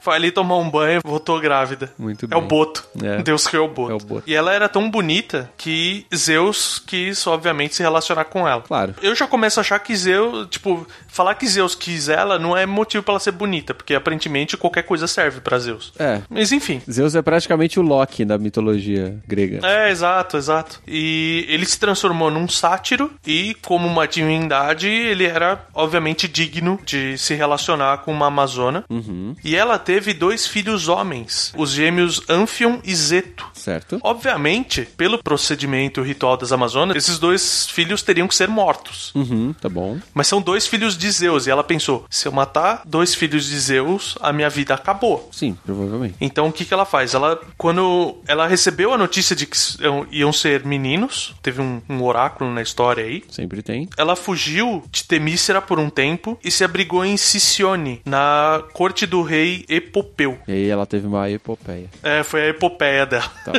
[0.00, 1.92] Foi ali tomar um banho e voltou grávida.
[1.98, 2.38] Muito bem.
[2.38, 2.86] É o Boto.
[3.02, 3.22] É.
[3.22, 3.92] Deus rio é o Boto.
[3.92, 4.22] É o Boto.
[4.26, 8.62] E ela era tão bonita que Zeus quis, obviamente, se relacionar com ela.
[8.62, 8.94] Claro.
[9.02, 10.86] Eu já começo a achar que Zeus, tipo,
[11.18, 14.84] falar que Zeus quis ela não é motivo para ela ser bonita, porque aparentemente qualquer
[14.84, 15.92] coisa serve para Zeus.
[15.98, 16.22] É.
[16.30, 16.80] Mas enfim.
[16.88, 19.66] Zeus é praticamente o Loki da mitologia grega.
[19.66, 20.80] É, exato, exato.
[20.86, 27.18] E ele se transformou num sátiro e, como uma divindade, ele era, obviamente, digno de
[27.18, 28.84] se relacionar com uma amazona.
[28.88, 29.34] Uhum.
[29.42, 33.44] E ela teve dois filhos homens, os gêmeos Amphion e Zeto.
[33.54, 33.98] Certo.
[34.02, 39.12] Obviamente, pelo procedimento ritual das Amazonas, esses dois filhos teriam que ser mortos.
[39.16, 39.98] Uhum, tá bom.
[40.14, 41.46] Mas são dois filhos de Zeus.
[41.46, 45.28] E ela pensou: se eu matar dois filhos de Zeus, a minha vida acabou.
[45.32, 46.14] Sim, provavelmente.
[46.20, 47.14] Então o que, que ela faz?
[47.14, 49.56] Ela, quando ela recebeu a notícia de que
[50.10, 53.24] iam ser meninos, teve um, um oráculo na história aí.
[53.30, 53.88] Sempre tem.
[53.96, 59.22] Ela fugiu de Temícera por um tempo e se abrigou em Sicione, na corte do
[59.22, 60.38] rei Epopeu.
[60.46, 61.90] E aí ela teve uma epopeia.
[62.02, 63.28] É, foi a epopeia dela.
[63.44, 63.52] Tá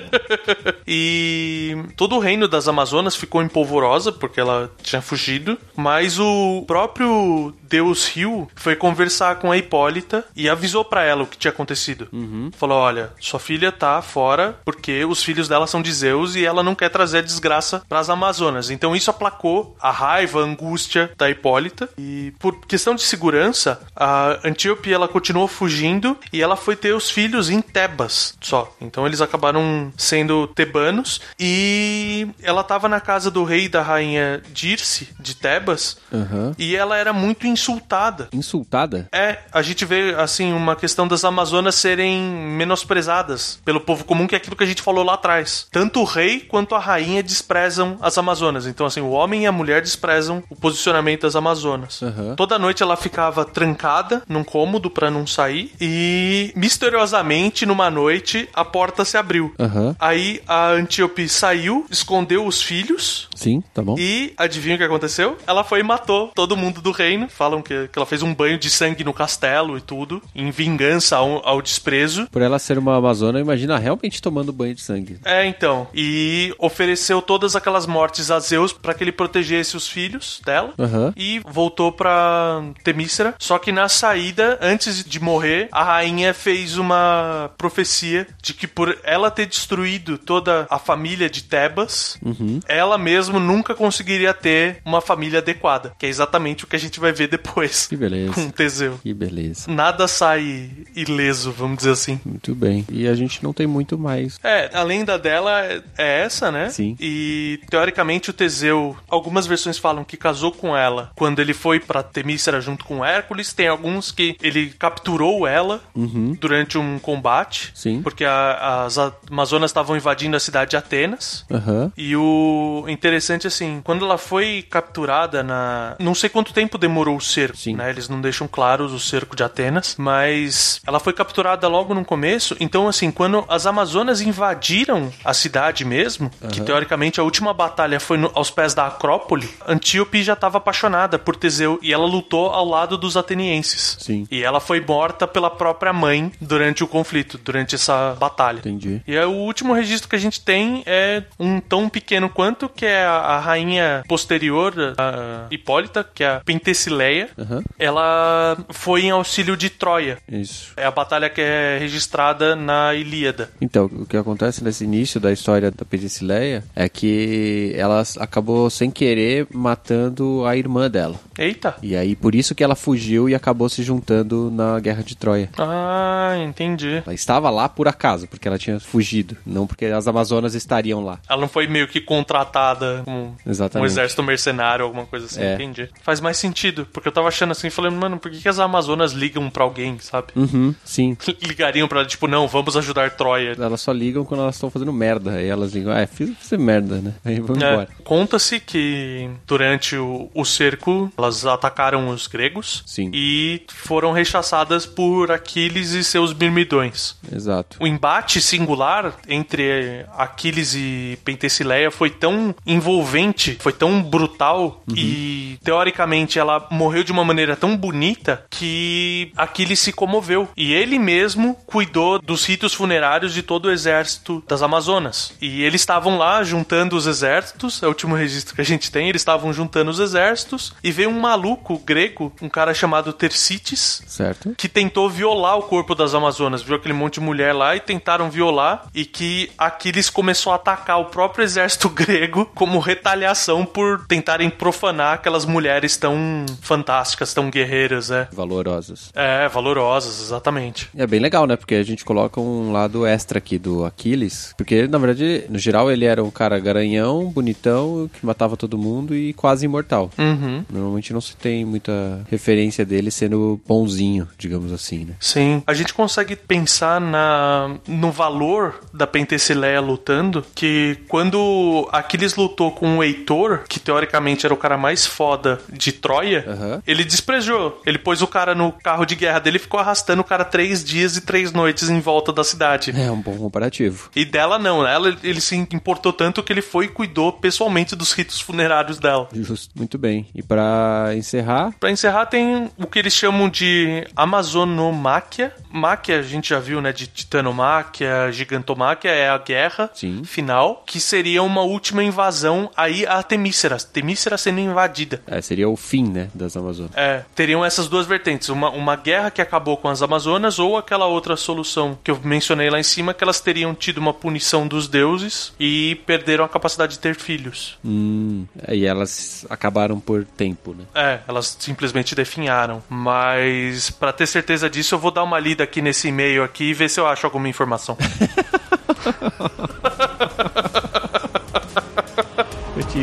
[0.88, 6.64] e todo o reino das Amazonas ficou em polvorosa porque ela tinha fugido, mas o
[6.68, 7.29] próprio
[7.64, 12.08] deus Rio foi conversar com a Hipólita e avisou para ela o que tinha acontecido.
[12.12, 12.52] Uhum.
[12.58, 16.64] Falou: olha, sua filha tá fora porque os filhos dela são de Zeus e ela
[16.64, 18.70] não quer trazer a desgraça para as Amazonas.
[18.70, 24.40] Então isso aplacou a raiva, a angústia da Hipólita e por questão de segurança, a
[24.44, 28.74] Antíope ela continuou fugindo e ela foi ter os filhos em Tebas só.
[28.82, 34.42] Então eles acabaram sendo tebanos e ela estava na casa do rei e da rainha
[34.52, 36.54] Dirce de Tebas uhum.
[36.58, 38.30] e ela era muito insultada.
[38.34, 39.08] Insultada?
[39.12, 44.36] É, a gente vê, assim, uma questão das Amazonas serem menosprezadas pelo povo comum, que
[44.36, 45.68] é aquilo que a gente falou lá atrás.
[45.72, 48.66] Tanto o rei quanto a rainha desprezam as Amazonas.
[48.66, 52.02] Então, assim, o homem e a mulher desprezam o posicionamento das Amazonas.
[52.02, 52.36] Uhum.
[52.36, 58.64] Toda noite ela ficava trancada num cômodo para não sair e, misteriosamente, numa noite, a
[58.64, 59.54] porta se abriu.
[59.60, 59.96] Uhum.
[60.00, 63.29] Aí a Antíope saiu, escondeu os filhos.
[63.40, 63.96] Sim, tá bom.
[63.98, 65.38] E adivinha o que aconteceu?
[65.48, 67.30] Ela foi e matou todo mundo do reino.
[67.30, 71.16] Falam que, que ela fez um banho de sangue no castelo e tudo, em vingança
[71.16, 72.28] ao, ao desprezo.
[72.30, 75.20] Por ela ser uma amazona, imagina realmente tomando banho de sangue.
[75.24, 75.88] É, então.
[75.94, 80.74] E ofereceu todas aquelas mortes a Zeus para que ele protegesse os filhos dela.
[80.78, 81.14] Uhum.
[81.16, 83.36] E voltou pra Temícera.
[83.40, 88.98] Só que na saída, antes de morrer, a rainha fez uma profecia de que por
[89.04, 92.60] ela ter destruído toda a família de Tebas, uhum.
[92.68, 92.98] ela
[93.30, 95.94] mesmo nunca conseguiria ter uma família adequada.
[95.98, 97.88] Que é exatamente o que a gente vai ver depois.
[97.88, 98.34] Que beleza.
[98.34, 99.00] Com Teseu.
[99.02, 99.72] Que beleza.
[99.72, 102.20] Nada sai ileso, vamos dizer assim.
[102.26, 102.86] Muito bem.
[102.90, 104.40] E a gente não tem muito mais.
[104.44, 106.70] É, a lenda dela é, é essa, né?
[106.70, 106.96] Sim.
[107.00, 112.02] E teoricamente o Teseu, algumas versões falam que casou com ela quando ele foi para
[112.02, 113.54] Temícera junto com Hércules.
[113.54, 116.36] Tem alguns que ele capturou ela uhum.
[116.40, 117.72] durante um combate.
[117.76, 118.02] Sim.
[118.02, 118.98] Porque a, as
[119.30, 121.46] Amazonas estavam invadindo a cidade de Atenas.
[121.50, 121.92] Uhum.
[121.96, 125.96] E o interessante assim, quando ela foi capturada na.
[126.00, 127.76] Não sei quanto tempo demorou o cerco, Sim.
[127.76, 127.90] né?
[127.90, 132.56] Eles não deixam claros o cerco de Atenas, mas ela foi capturada logo no começo.
[132.60, 136.50] Então, assim, quando as Amazonas invadiram a cidade mesmo, uhum.
[136.50, 141.18] que teoricamente a última batalha foi no, aos pés da Acrópole, Antíope já estava apaixonada
[141.18, 143.98] por Teseu e ela lutou ao lado dos atenienses.
[144.00, 144.28] Sim.
[144.30, 148.60] E ela foi morta pela própria mãe durante o conflito, durante essa batalha.
[148.60, 149.02] Entendi.
[149.08, 152.86] E aí, o último registro que a gente tem é um tão pequeno quanto que
[152.86, 157.30] é a, a rainha posterior, a Hipólita, que é a Pentesileia.
[157.38, 157.64] Uhum.
[157.78, 160.18] Ela foi em auxílio de Troia.
[160.28, 160.74] Isso.
[160.78, 163.50] É a batalha que é registrada na Ilíada.
[163.62, 168.92] Então, o que acontece nesse início da história da Pentesileia é que ela acabou sem
[168.92, 171.16] querer matando a irmã dela.
[171.38, 171.76] Eita!
[171.82, 175.50] E aí, por isso que ela fugiu e acabou se juntando na Guerra de Troia.
[175.58, 177.02] Ah, entendi.
[177.06, 181.20] Ela estava lá por acaso, porque ela tinha fugido, não porque as Amazonas estariam lá.
[181.30, 183.36] Ela não foi meio que contratada como
[183.76, 185.56] um exército mercenário, alguma coisa assim, é.
[185.56, 185.90] entendi.
[186.02, 189.12] Faz mais sentido, porque eu tava achando assim, falando, mano, por que, que as Amazonas
[189.12, 190.28] ligam para alguém, sabe?
[190.36, 191.18] Uhum, sim.
[191.42, 193.56] Ligariam pra, tipo, não, vamos ajudar Troia.
[193.58, 195.34] Elas só ligam quando elas estão fazendo merda.
[195.34, 197.14] Aí elas ligam, ah, fiz você merda, né?
[197.24, 197.72] Aí vamos é.
[197.72, 197.90] embora.
[198.04, 202.84] Conta-se que durante o, o cerco, elas atacaram os gregos.
[202.86, 203.12] Sim.
[203.14, 207.16] E foram rechaçadas por Aquiles e seus mirmidões.
[207.32, 207.78] Exato.
[207.80, 214.96] O embate singular entre Aquiles e Pentesileia foi tão envolvente, foi tão brutal uhum.
[214.96, 220.98] e teoricamente ela morreu de uma maneira tão bonita que Aquiles se comoveu e ele
[220.98, 225.34] mesmo cuidou dos ritos funerários de todo o exército das Amazonas.
[225.42, 229.10] E eles estavam lá juntando os exércitos, é o último registro que a gente tem,
[229.10, 234.54] eles estavam juntando os exércitos e veio um maluco grego, um cara chamado Tercites, certo.
[234.58, 238.30] que tentou violar o corpo das Amazonas, viu aquele monte de mulher lá e tentaram
[238.30, 244.48] violar e que Aquiles começou a atacar o próprio exército grego como retaliação por tentarem
[244.48, 248.28] profanar aquelas mulheres tão fantásticas, tão guerreiras, né?
[248.32, 249.10] Valorosas.
[249.16, 250.88] É, valorosas, exatamente.
[250.96, 251.56] É bem legal, né?
[251.56, 255.90] Porque a gente coloca um lado extra aqui do Aquiles, porque na verdade, no geral,
[255.92, 260.12] ele era um cara garanhão, bonitão, que matava todo mundo e quase imortal.
[260.16, 260.64] Uhum.
[260.72, 265.16] Normalmente não se tem muita referência dele sendo bonzinho, digamos assim, né?
[265.20, 265.64] Sim.
[265.66, 272.98] A gente consegue pensar na, no valor da Pentesileia lutando, que quando Aquiles lutou com
[272.98, 276.82] o Heitor, que teoricamente era o cara mais foda de Troia, uhum.
[276.86, 277.82] ele desprezou.
[277.86, 280.84] Ele pôs o cara no carro de guerra dele e ficou arrastando o cara três
[280.84, 282.94] dias e três noites em volta da cidade.
[282.96, 284.10] É um bom comparativo.
[284.16, 284.86] E dela não?
[284.86, 289.30] Ela, ele se importou tanto que ele foi e cuidou pessoalmente dos ritos funerários dela.
[289.34, 290.28] Justo, muito bem.
[290.34, 291.74] E para encerrar?
[291.80, 295.54] Para encerrar tem o que eles chamam de Amazonomáquia.
[295.72, 296.92] Máquia a gente já viu, né?
[296.92, 300.24] De Titanomáquia, Gigantomáquia é a guerra Sim.
[300.24, 303.78] final, que seria uma última invasão aí a Temícera.
[303.78, 305.22] Temícera sendo invadida.
[305.28, 306.30] É, seria o fim, né?
[306.34, 306.92] Das Amazonas.
[306.96, 308.50] É, teriam essas duas vertentes.
[308.50, 312.70] Uma, uma guerra que acabou com as Amazonas ou aquela outra solução que eu mencionei
[312.70, 316.94] lá em cima, que elas teriam tido uma punição dos deuses e perderam a capacidade
[316.94, 317.78] de ter filhos.
[317.84, 320.86] Hum, e elas acabaram por tempo, né?
[320.96, 322.82] É, elas simplesmente definharam.
[322.90, 326.74] Mas para ter certeza disso, eu vou dar uma lida aqui nesse e-mail aqui e
[326.74, 327.98] ver se eu acho alguma informação.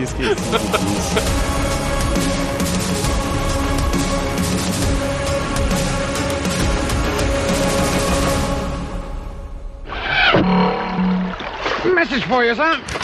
[0.00, 1.14] eu tinha esquecido disso.
[11.94, 12.95] Message for you, sir.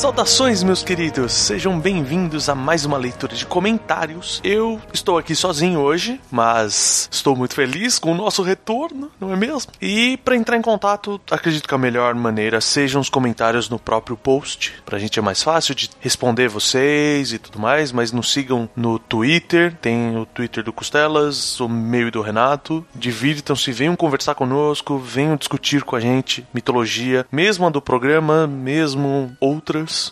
[0.00, 1.30] Saudações, meus queridos!
[1.30, 4.40] Sejam bem-vindos a mais uma leitura de comentários.
[4.42, 9.36] Eu estou aqui sozinho hoje, mas estou muito feliz com o nosso retorno, não é
[9.36, 9.70] mesmo?
[9.78, 14.16] E para entrar em contato, acredito que a melhor maneira sejam os comentários no próprio
[14.16, 14.72] post.
[14.86, 18.98] Pra gente é mais fácil de responder vocês e tudo mais, mas nos sigam no
[18.98, 22.82] Twitter, tem o Twitter do Costelas, o meu e do Renato.
[22.94, 29.36] Divirtam-se, venham conversar conosco, venham discutir com a gente mitologia, mesmo a do programa, mesmo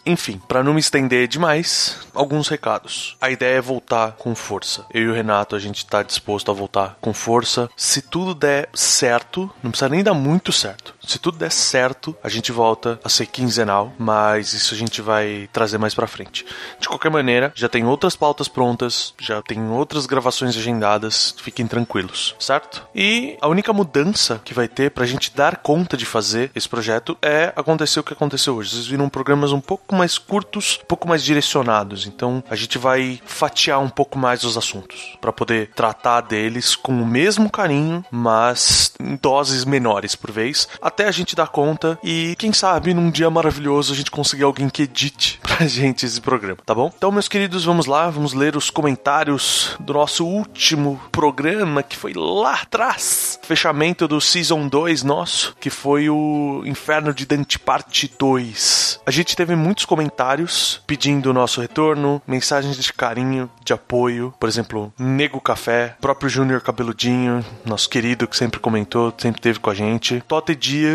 [0.04, 3.16] enfim, para não me estender demais, alguns recados.
[3.20, 4.84] A ideia é voltar com força.
[4.92, 7.68] Eu e o Renato, a gente tá disposto a voltar com força.
[7.76, 10.94] Se tudo der certo, não precisa nem dar muito certo.
[11.08, 15.48] Se tudo der certo, a gente volta a ser quinzenal, mas isso a gente vai
[15.50, 16.44] trazer mais pra frente.
[16.78, 22.36] De qualquer maneira, já tem outras pautas prontas, já tem outras gravações agendadas, fiquem tranquilos,
[22.38, 22.86] certo?
[22.94, 27.16] E a única mudança que vai ter pra gente dar conta de fazer esse projeto
[27.22, 28.72] é acontecer o que aconteceu hoje.
[28.72, 32.06] Vocês viram programas um pouco mais curtos, um pouco mais direcionados.
[32.06, 36.92] Então a gente vai fatiar um pouco mais os assuntos para poder tratar deles com
[37.00, 42.34] o mesmo carinho, mas em doses menores por vez, até a gente dar conta e
[42.38, 46.58] quem sabe num dia maravilhoso a gente conseguir alguém que edite pra gente esse programa,
[46.64, 46.92] tá bom?
[46.96, 52.12] Então, meus queridos, vamos lá, vamos ler os comentários do nosso último programa que foi
[52.14, 59.00] lá atrás, fechamento do Season 2 nosso, que foi o Inferno de Dante Parte 2.
[59.06, 64.48] A gente teve muitos comentários pedindo o nosso retorno, mensagens de carinho, de apoio, por
[64.48, 69.74] exemplo, Nego Café, próprio Júnior Cabeludinho, nosso querido que sempre comentou, sempre teve com a
[69.74, 70.87] gente, Tote Dias,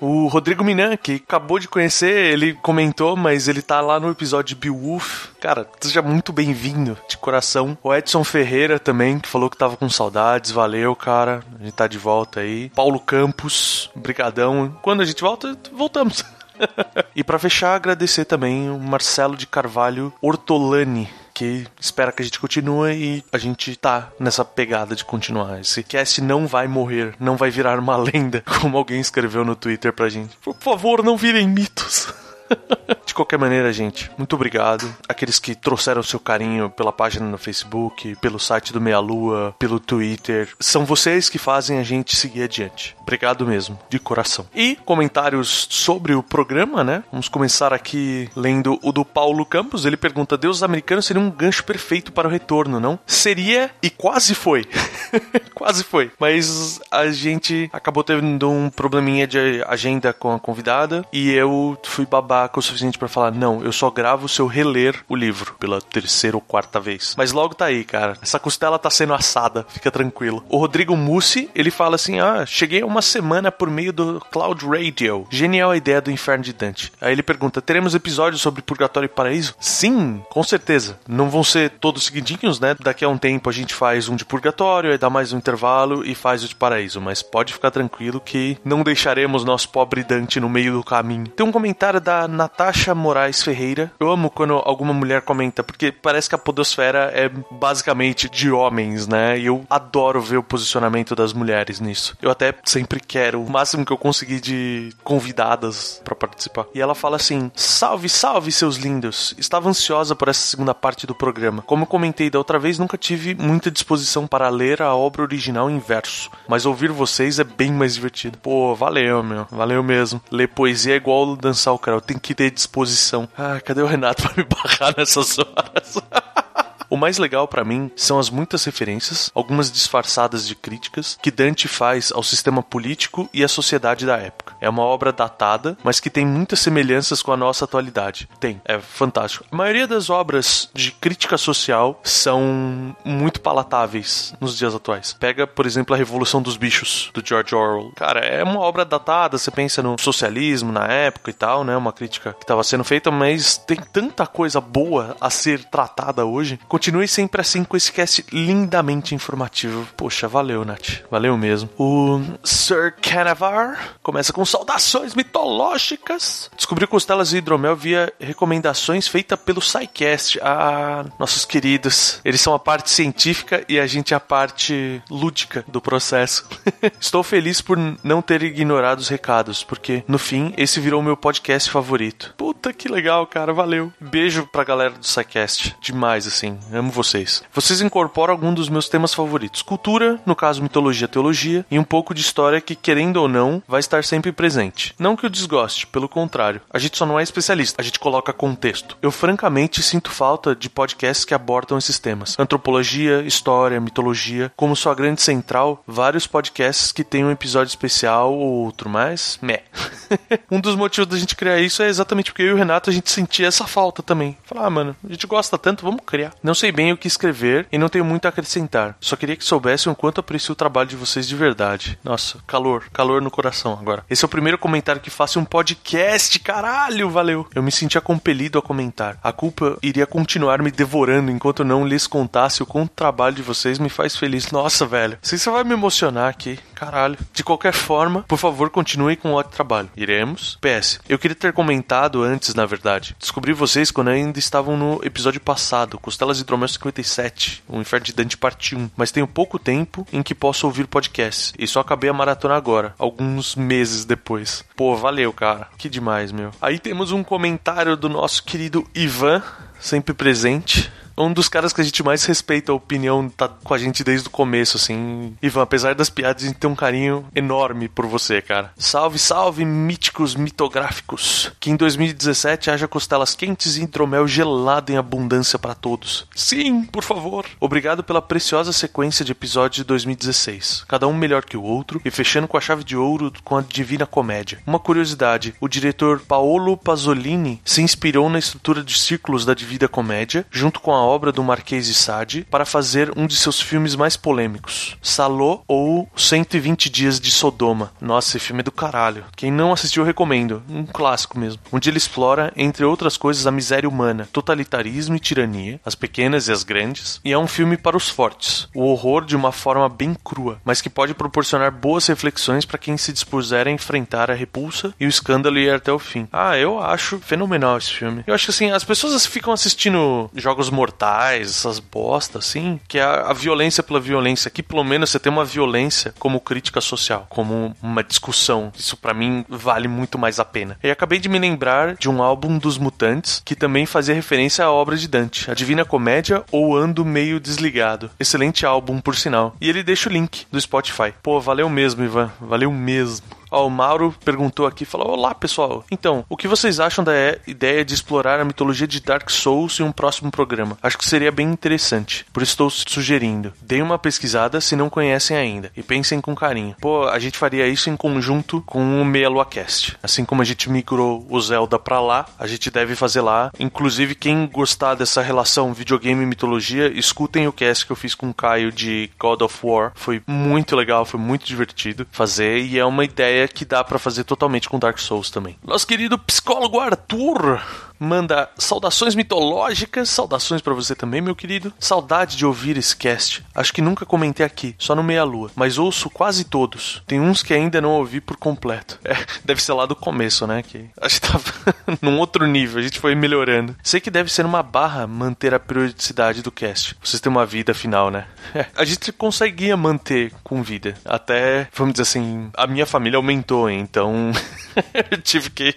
[0.00, 4.54] o Rodrigo Minan, que acabou de conhecer, ele comentou, mas ele tá lá no episódio
[4.54, 5.28] de Beowulf.
[5.40, 7.76] Cara, seja muito bem-vindo, de coração.
[7.82, 10.50] O Edson Ferreira também, que falou que tava com saudades.
[10.50, 11.42] Valeu, cara.
[11.58, 12.70] A gente tá de volta aí.
[12.70, 14.74] Paulo Campos, brigadão.
[14.80, 16.24] Quando a gente volta, voltamos.
[17.14, 21.08] e para fechar, agradecer também o Marcelo de Carvalho Ortolani,
[21.40, 25.58] que espera que a gente continue e a gente tá nessa pegada de continuar.
[25.58, 29.90] Esse cast não vai morrer, não vai virar uma lenda, como alguém escreveu no Twitter
[29.90, 30.36] pra gente.
[30.42, 32.12] Por favor, não virem mitos.
[33.06, 34.88] De qualquer maneira, gente, muito obrigado.
[35.08, 39.80] Aqueles que trouxeram seu carinho pela página no Facebook, pelo site do Meia Lua, pelo
[39.80, 40.48] Twitter.
[40.60, 42.96] São vocês que fazem a gente seguir adiante.
[43.00, 44.46] Obrigado mesmo, de coração.
[44.54, 47.02] E comentários sobre o programa, né?
[47.10, 49.84] Vamos começar aqui lendo o do Paulo Campos.
[49.84, 52.98] Ele pergunta: Deus americanos seria um gancho perfeito para o retorno, não?
[53.06, 54.64] Seria e quase foi.
[55.52, 56.12] quase foi.
[56.18, 62.06] Mas a gente acabou tendo um probleminha de agenda com a convidada e eu fui
[62.40, 65.80] babaca o suficiente para falar: não, eu só gravo se eu reler o livro pela
[65.80, 67.14] terceira ou quarta vez.
[67.16, 68.16] Mas logo tá aí, cara.
[68.22, 70.44] Essa costela tá sendo assada, fica tranquilo.
[70.48, 75.26] O Rodrigo Mussi, ele fala assim: ah, cheguei uma semana por meio do Cloud Radio.
[75.30, 76.92] Genial a ideia do Inferno de Dante.
[77.00, 79.54] Aí ele pergunta: teremos episódios sobre Purgatório e Paraíso?
[79.60, 80.98] Sim, com certeza.
[81.06, 82.74] Não vão ser todos seguidinhos, né?
[82.80, 86.04] Daqui a um tempo a gente faz um de Purgatório, aí dá mais um intervalo
[86.04, 87.00] e faz o de Paraíso.
[87.00, 91.28] Mas pode ficar tranquilo que não deixaremos nosso pobre Dante no meio do caminho.
[91.28, 93.92] Tem um comentário da Natasha Moraes Ferreira.
[94.00, 99.06] Eu amo quando alguma mulher comenta, porque parece que a podosfera é basicamente de homens,
[99.06, 99.38] né?
[99.38, 102.16] E eu adoro ver o posicionamento das mulheres nisso.
[102.22, 106.66] Eu até sempre quero o máximo que eu conseguir de convidadas para participar.
[106.74, 109.34] E ela fala assim: Salve, salve, seus lindos!
[109.38, 111.62] Estava ansiosa por essa segunda parte do programa.
[111.62, 115.70] Como eu comentei da outra vez, nunca tive muita disposição para ler a obra original
[115.70, 118.38] em verso, mas ouvir vocês é bem mais divertido.
[118.38, 119.46] Pô, valeu, meu.
[119.50, 120.20] Valeu mesmo.
[120.30, 123.28] Ler poesia é igual dançar o cara, tem que ter disposição.
[123.38, 125.96] Ah, cadê o Renato para me barrar nessas horas?
[126.90, 131.68] O mais legal para mim são as muitas referências, algumas disfarçadas de críticas, que Dante
[131.68, 134.56] faz ao sistema político e à sociedade da época.
[134.60, 138.28] É uma obra datada, mas que tem muitas semelhanças com a nossa atualidade.
[138.40, 139.44] Tem, é fantástico.
[139.52, 145.12] A maioria das obras de crítica social são muito palatáveis nos dias atuais.
[145.12, 147.92] Pega, por exemplo, a Revolução dos Bichos, do George Orwell.
[147.94, 151.76] Cara, é uma obra datada, você pensa no socialismo na época e tal, né?
[151.76, 156.58] Uma crítica que estava sendo feita, mas tem tanta coisa boa a ser tratada hoje.
[156.80, 159.86] Continue sempre assim com esse cast lindamente informativo.
[159.98, 161.02] Poxa, valeu, Nath.
[161.10, 161.68] Valeu mesmo.
[161.78, 166.50] O Sir Canavar começa com saudações mitológicas.
[166.56, 170.40] Descobriu costelas e hidromel via recomendações feitas pelo SciCast.
[170.42, 172.18] Ah, nossos queridos.
[172.24, 176.48] Eles são a parte científica e a gente a parte lúdica do processo.
[176.98, 181.70] Estou feliz por não ter ignorado os recados, porque no fim esse virou meu podcast
[181.70, 182.32] favorito.
[182.38, 183.52] Puta que legal, cara.
[183.52, 183.92] Valeu.
[184.00, 185.76] Beijo pra galera do SciCast.
[185.82, 186.58] Demais, assim.
[186.72, 187.42] Amo vocês.
[187.52, 192.14] Vocês incorporam algum dos meus temas favoritos: cultura, no caso mitologia, teologia, e um pouco
[192.14, 194.94] de história que, querendo ou não, vai estar sempre presente.
[194.98, 196.60] Não que eu desgoste, pelo contrário.
[196.72, 198.96] A gente só não é especialista, a gente coloca contexto.
[199.02, 204.94] Eu francamente sinto falta de podcasts que abordam esses temas: antropologia, história, mitologia, como sua
[204.94, 209.62] grande central, vários podcasts que têm um episódio especial ou outro, mas meh.
[210.50, 212.92] um dos motivos da gente criar isso é exatamente porque eu e o Renato a
[212.92, 214.36] gente sentia essa falta também.
[214.44, 216.32] Falar, ah, mano, a gente gosta tanto, vamos criar.
[216.42, 218.94] Não sei bem o que escrever e não tenho muito a acrescentar.
[219.00, 221.98] Só queria que soubessem o quanto aprecio o trabalho de vocês de verdade.
[222.04, 224.04] Nossa, calor, calor no coração agora.
[224.10, 227.48] Esse é o primeiro comentário que faço em um podcast, caralho, valeu.
[227.54, 229.18] Eu me sentia compelido a comentar.
[229.22, 233.42] A culpa iria continuar me devorando enquanto não lhes contasse o quanto o trabalho de
[233.42, 234.50] vocês me faz feliz.
[234.50, 235.16] Nossa, velho.
[235.22, 236.58] Sei se vai me emocionar aqui.
[236.80, 237.18] Caralho.
[237.34, 239.90] De qualquer forma, por favor, continue com o ótimo trabalho.
[239.94, 240.56] Iremos.
[240.62, 240.98] PS.
[241.06, 243.14] Eu queria ter comentado antes, na verdade.
[243.20, 248.38] Descobri vocês quando ainda estavam no episódio passado, Costelas Hidromel 57, o Inferno de Dante
[248.38, 248.92] Parte 1.
[248.96, 251.52] Mas tenho pouco tempo em que posso ouvir podcasts.
[251.58, 254.64] E só acabei a maratona agora, alguns meses depois.
[254.74, 255.68] Pô, valeu, cara.
[255.76, 256.50] Que demais, meu.
[256.62, 259.42] Aí temos um comentário do nosso querido Ivan,
[259.78, 260.90] sempre presente
[261.22, 264.28] um dos caras que a gente mais respeita a opinião, tá com a gente desde
[264.28, 265.34] o começo, assim.
[265.42, 268.72] Ivan, apesar das piadas, a gente tem um carinho enorme por você, cara.
[268.76, 271.52] Salve, salve, míticos mitográficos.
[271.60, 276.26] Que em 2017 haja costelas quentes e hidromel gelado em abundância para todos.
[276.34, 277.46] Sim, por favor.
[277.58, 280.84] Obrigado pela preciosa sequência de episódios de 2016.
[280.88, 283.62] Cada um melhor que o outro e fechando com a chave de ouro com a
[283.62, 284.60] Divina Comédia.
[284.66, 290.46] Uma curiosidade: o diretor Paolo Pasolini se inspirou na estrutura de círculos da Divina Comédia,
[290.50, 294.16] junto com a obra do Marquês de Sade para fazer um de seus filmes mais
[294.16, 297.92] polêmicos, Salô ou 120 Dias de Sodoma.
[298.00, 299.24] Nossa, esse filme é do caralho.
[299.36, 300.62] Quem não assistiu, recomendo.
[300.68, 301.60] Um clássico mesmo.
[301.72, 306.52] Onde ele explora, entre outras coisas, a miséria humana, totalitarismo e tirania, as pequenas e
[306.52, 308.68] as grandes, e é um filme para os fortes.
[308.74, 312.96] O horror de uma forma bem crua, mas que pode proporcionar boas reflexões para quem
[312.96, 316.28] se dispuser a enfrentar a repulsa e o escândalo e ir até o fim.
[316.32, 318.22] Ah, eu acho fenomenal esse filme.
[318.26, 322.98] Eu acho que assim, as pessoas ficam assistindo jogos mortais mortais, essas bostas, assim, que
[322.98, 324.48] é a, a violência pela violência.
[324.48, 328.72] Aqui, pelo menos, você tem uma violência como crítica social, como uma discussão.
[328.78, 330.78] Isso para mim vale muito mais a pena.
[330.82, 334.70] E acabei de me lembrar de um álbum dos Mutantes que também fazia referência à
[334.70, 338.10] obra de Dante, A Divina Comédia ou Ando Meio Desligado.
[338.18, 339.56] Excelente álbum, por sinal.
[339.60, 341.14] E ele deixa o link do Spotify.
[341.22, 342.30] Pô, valeu mesmo, Ivan.
[342.40, 343.39] Valeu mesmo.
[343.50, 345.84] Ó, o Mauro perguntou aqui, falou: Olá, pessoal.
[345.90, 347.12] Então, o que vocês acham da
[347.46, 350.78] ideia de explorar a mitologia de Dark Souls em um próximo programa?
[350.82, 352.24] Acho que seria bem interessante.
[352.32, 353.52] Por isso estou sugerindo.
[353.60, 355.72] Deem uma pesquisada se não conhecem ainda.
[355.76, 356.76] E pensem com carinho.
[356.80, 359.96] Pô, a gente faria isso em conjunto com o Meia Cast.
[360.02, 363.50] Assim como a gente migrou o Zelda pra lá, a gente deve fazer lá.
[363.58, 368.30] Inclusive, quem gostar dessa relação videogame e mitologia, escutem o cast que eu fiz com
[368.30, 369.92] o Caio de God of War.
[369.94, 372.60] Foi muito legal, foi muito divertido fazer.
[372.60, 375.56] E é uma ideia ideia que dá para fazer totalmente com Dark Souls também.
[375.64, 377.60] Nosso querido psicólogo Arthur
[378.00, 381.72] manda saudações mitológicas, saudações para você também, meu querido.
[381.78, 383.44] Saudade de ouvir esse cast.
[383.54, 387.02] Acho que nunca comentei aqui, só no Meia Lua, mas ouço quase todos.
[387.06, 388.98] Tem uns que ainda não ouvi por completo.
[389.04, 390.62] É, deve ser lá do começo, né?
[390.62, 391.44] Que a gente tava
[392.00, 393.76] num outro nível, a gente foi melhorando.
[393.82, 396.96] Sei que deve ser uma barra manter a periodicidade do cast.
[397.02, 398.26] Vocês têm uma vida final, né?
[398.54, 400.94] É, a gente conseguia manter com vida.
[401.04, 404.32] Até, vamos dizer assim, a minha família aumentou, então
[405.10, 405.74] eu tive que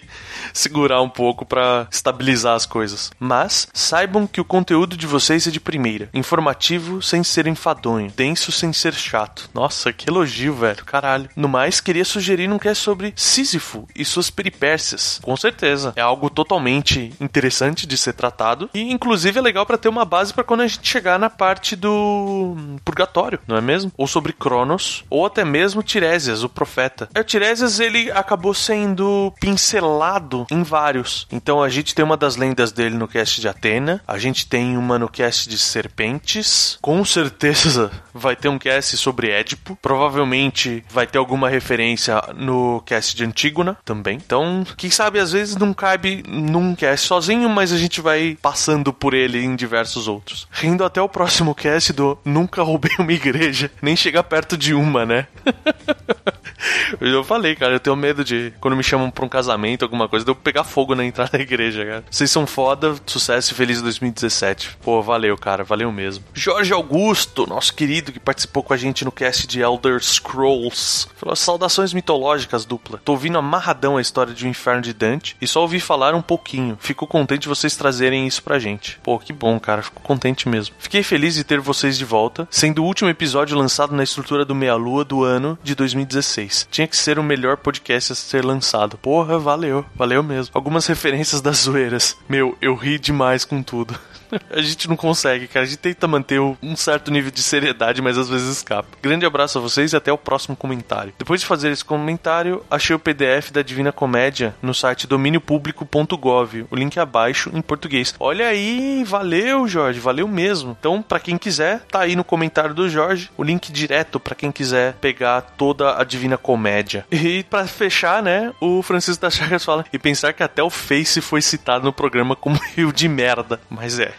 [0.52, 3.10] segurar um pouco para estabilizar as coisas.
[3.18, 8.52] Mas saibam que o conteúdo de vocês é de primeira, informativo sem ser enfadonho, denso
[8.52, 9.50] sem ser chato.
[9.52, 11.28] Nossa, que elogio, velho, caralho.
[11.36, 15.20] No mais, queria sugerir um cast sobre Sísifo e suas peripécias.
[15.22, 19.88] Com certeza, é algo totalmente interessante de ser tratado e inclusive é legal para ter
[19.88, 23.92] uma base para quando a gente chegar na parte do purgatório, não é mesmo?
[23.96, 27.08] Ou sobre Cronos, ou até mesmo Tiresias, o profeta.
[27.14, 28.54] É, o Tiresias ele acabou
[28.84, 31.26] sendo pincelado em vários.
[31.32, 34.76] Então a gente tem uma das lendas dele no cast de Atena, a gente tem
[34.76, 41.06] uma no cast de Serpentes, com certeza vai ter um cast sobre Édipo, provavelmente vai
[41.06, 44.18] ter alguma referência no cast de Antígona também.
[44.24, 48.92] Então, quem sabe às vezes não cabe num cast sozinho, mas a gente vai passando
[48.92, 50.46] por ele em diversos outros.
[50.50, 55.06] Rindo até o próximo cast do Nunca roubei uma igreja, nem chegar perto de uma,
[55.06, 55.26] né?
[57.00, 60.24] eu falei, cara, eu tenho medo de quando me chamam pra um casamento, alguma coisa,
[60.24, 62.04] de eu pegar fogo na entrada da igreja, cara.
[62.10, 64.78] Vocês são foda, sucesso e feliz 2017.
[64.82, 66.24] Pô, valeu, cara, valeu mesmo.
[66.32, 71.36] Jorge Augusto, nosso querido que participou com a gente no cast de Elder Scrolls, falou
[71.36, 73.00] saudações mitológicas dupla.
[73.04, 76.22] Tô ouvindo amarradão a história de um inferno de Dante e só ouvi falar um
[76.22, 76.76] pouquinho.
[76.80, 78.98] Fico contente vocês trazerem isso pra gente.
[79.02, 80.74] Pô, que bom, cara, fico contente mesmo.
[80.78, 84.54] Fiquei feliz de ter vocês de volta, sendo o último episódio lançado na estrutura do
[84.54, 86.53] Meia Lua do ano de 2016.
[86.70, 88.96] Tinha que ser o melhor podcast a ser lançado.
[88.98, 90.52] Porra, valeu, valeu mesmo.
[90.54, 92.16] Algumas referências das zoeiras.
[92.28, 93.98] Meu, eu ri demais com tudo.
[94.50, 95.64] a gente não consegue, cara.
[95.64, 98.88] A gente tenta manter um certo nível de seriedade, mas às vezes escapa.
[99.02, 101.12] Grande abraço a vocês e até o próximo comentário.
[101.18, 106.66] Depois de fazer esse comentário, achei o PDF da Divina Comédia no site domíniopublico.gov.
[106.70, 108.14] O link abaixo em português.
[108.18, 110.76] Olha aí, valeu, Jorge, valeu mesmo.
[110.78, 114.50] Então, para quem quiser, tá aí no comentário do Jorge o link direto para quem
[114.50, 117.06] quiser pegar toda a Divina Comédia.
[117.10, 121.20] E para fechar, né, o Francisco da Chagas fala e pensar que até o Face
[121.20, 123.60] foi citado no programa como rio de merda.
[123.68, 124.12] Mas é.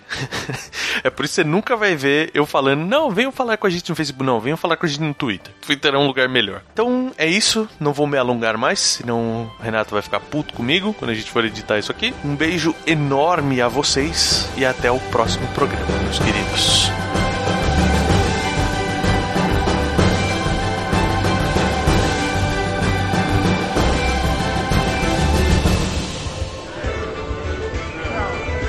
[1.04, 3.70] É por isso que você nunca vai ver eu falando, não, venham falar com a
[3.70, 5.54] gente no Facebook, não, venham falar com a gente no Twitter.
[5.66, 6.62] Twitter é um lugar melhor.
[6.74, 10.94] Então é isso, não vou me alongar mais, senão o Renato vai ficar puto comigo
[10.94, 12.14] quando a gente for editar isso aqui.
[12.24, 16.85] Um beijo enorme a vocês e até o próximo programa, meus queridos.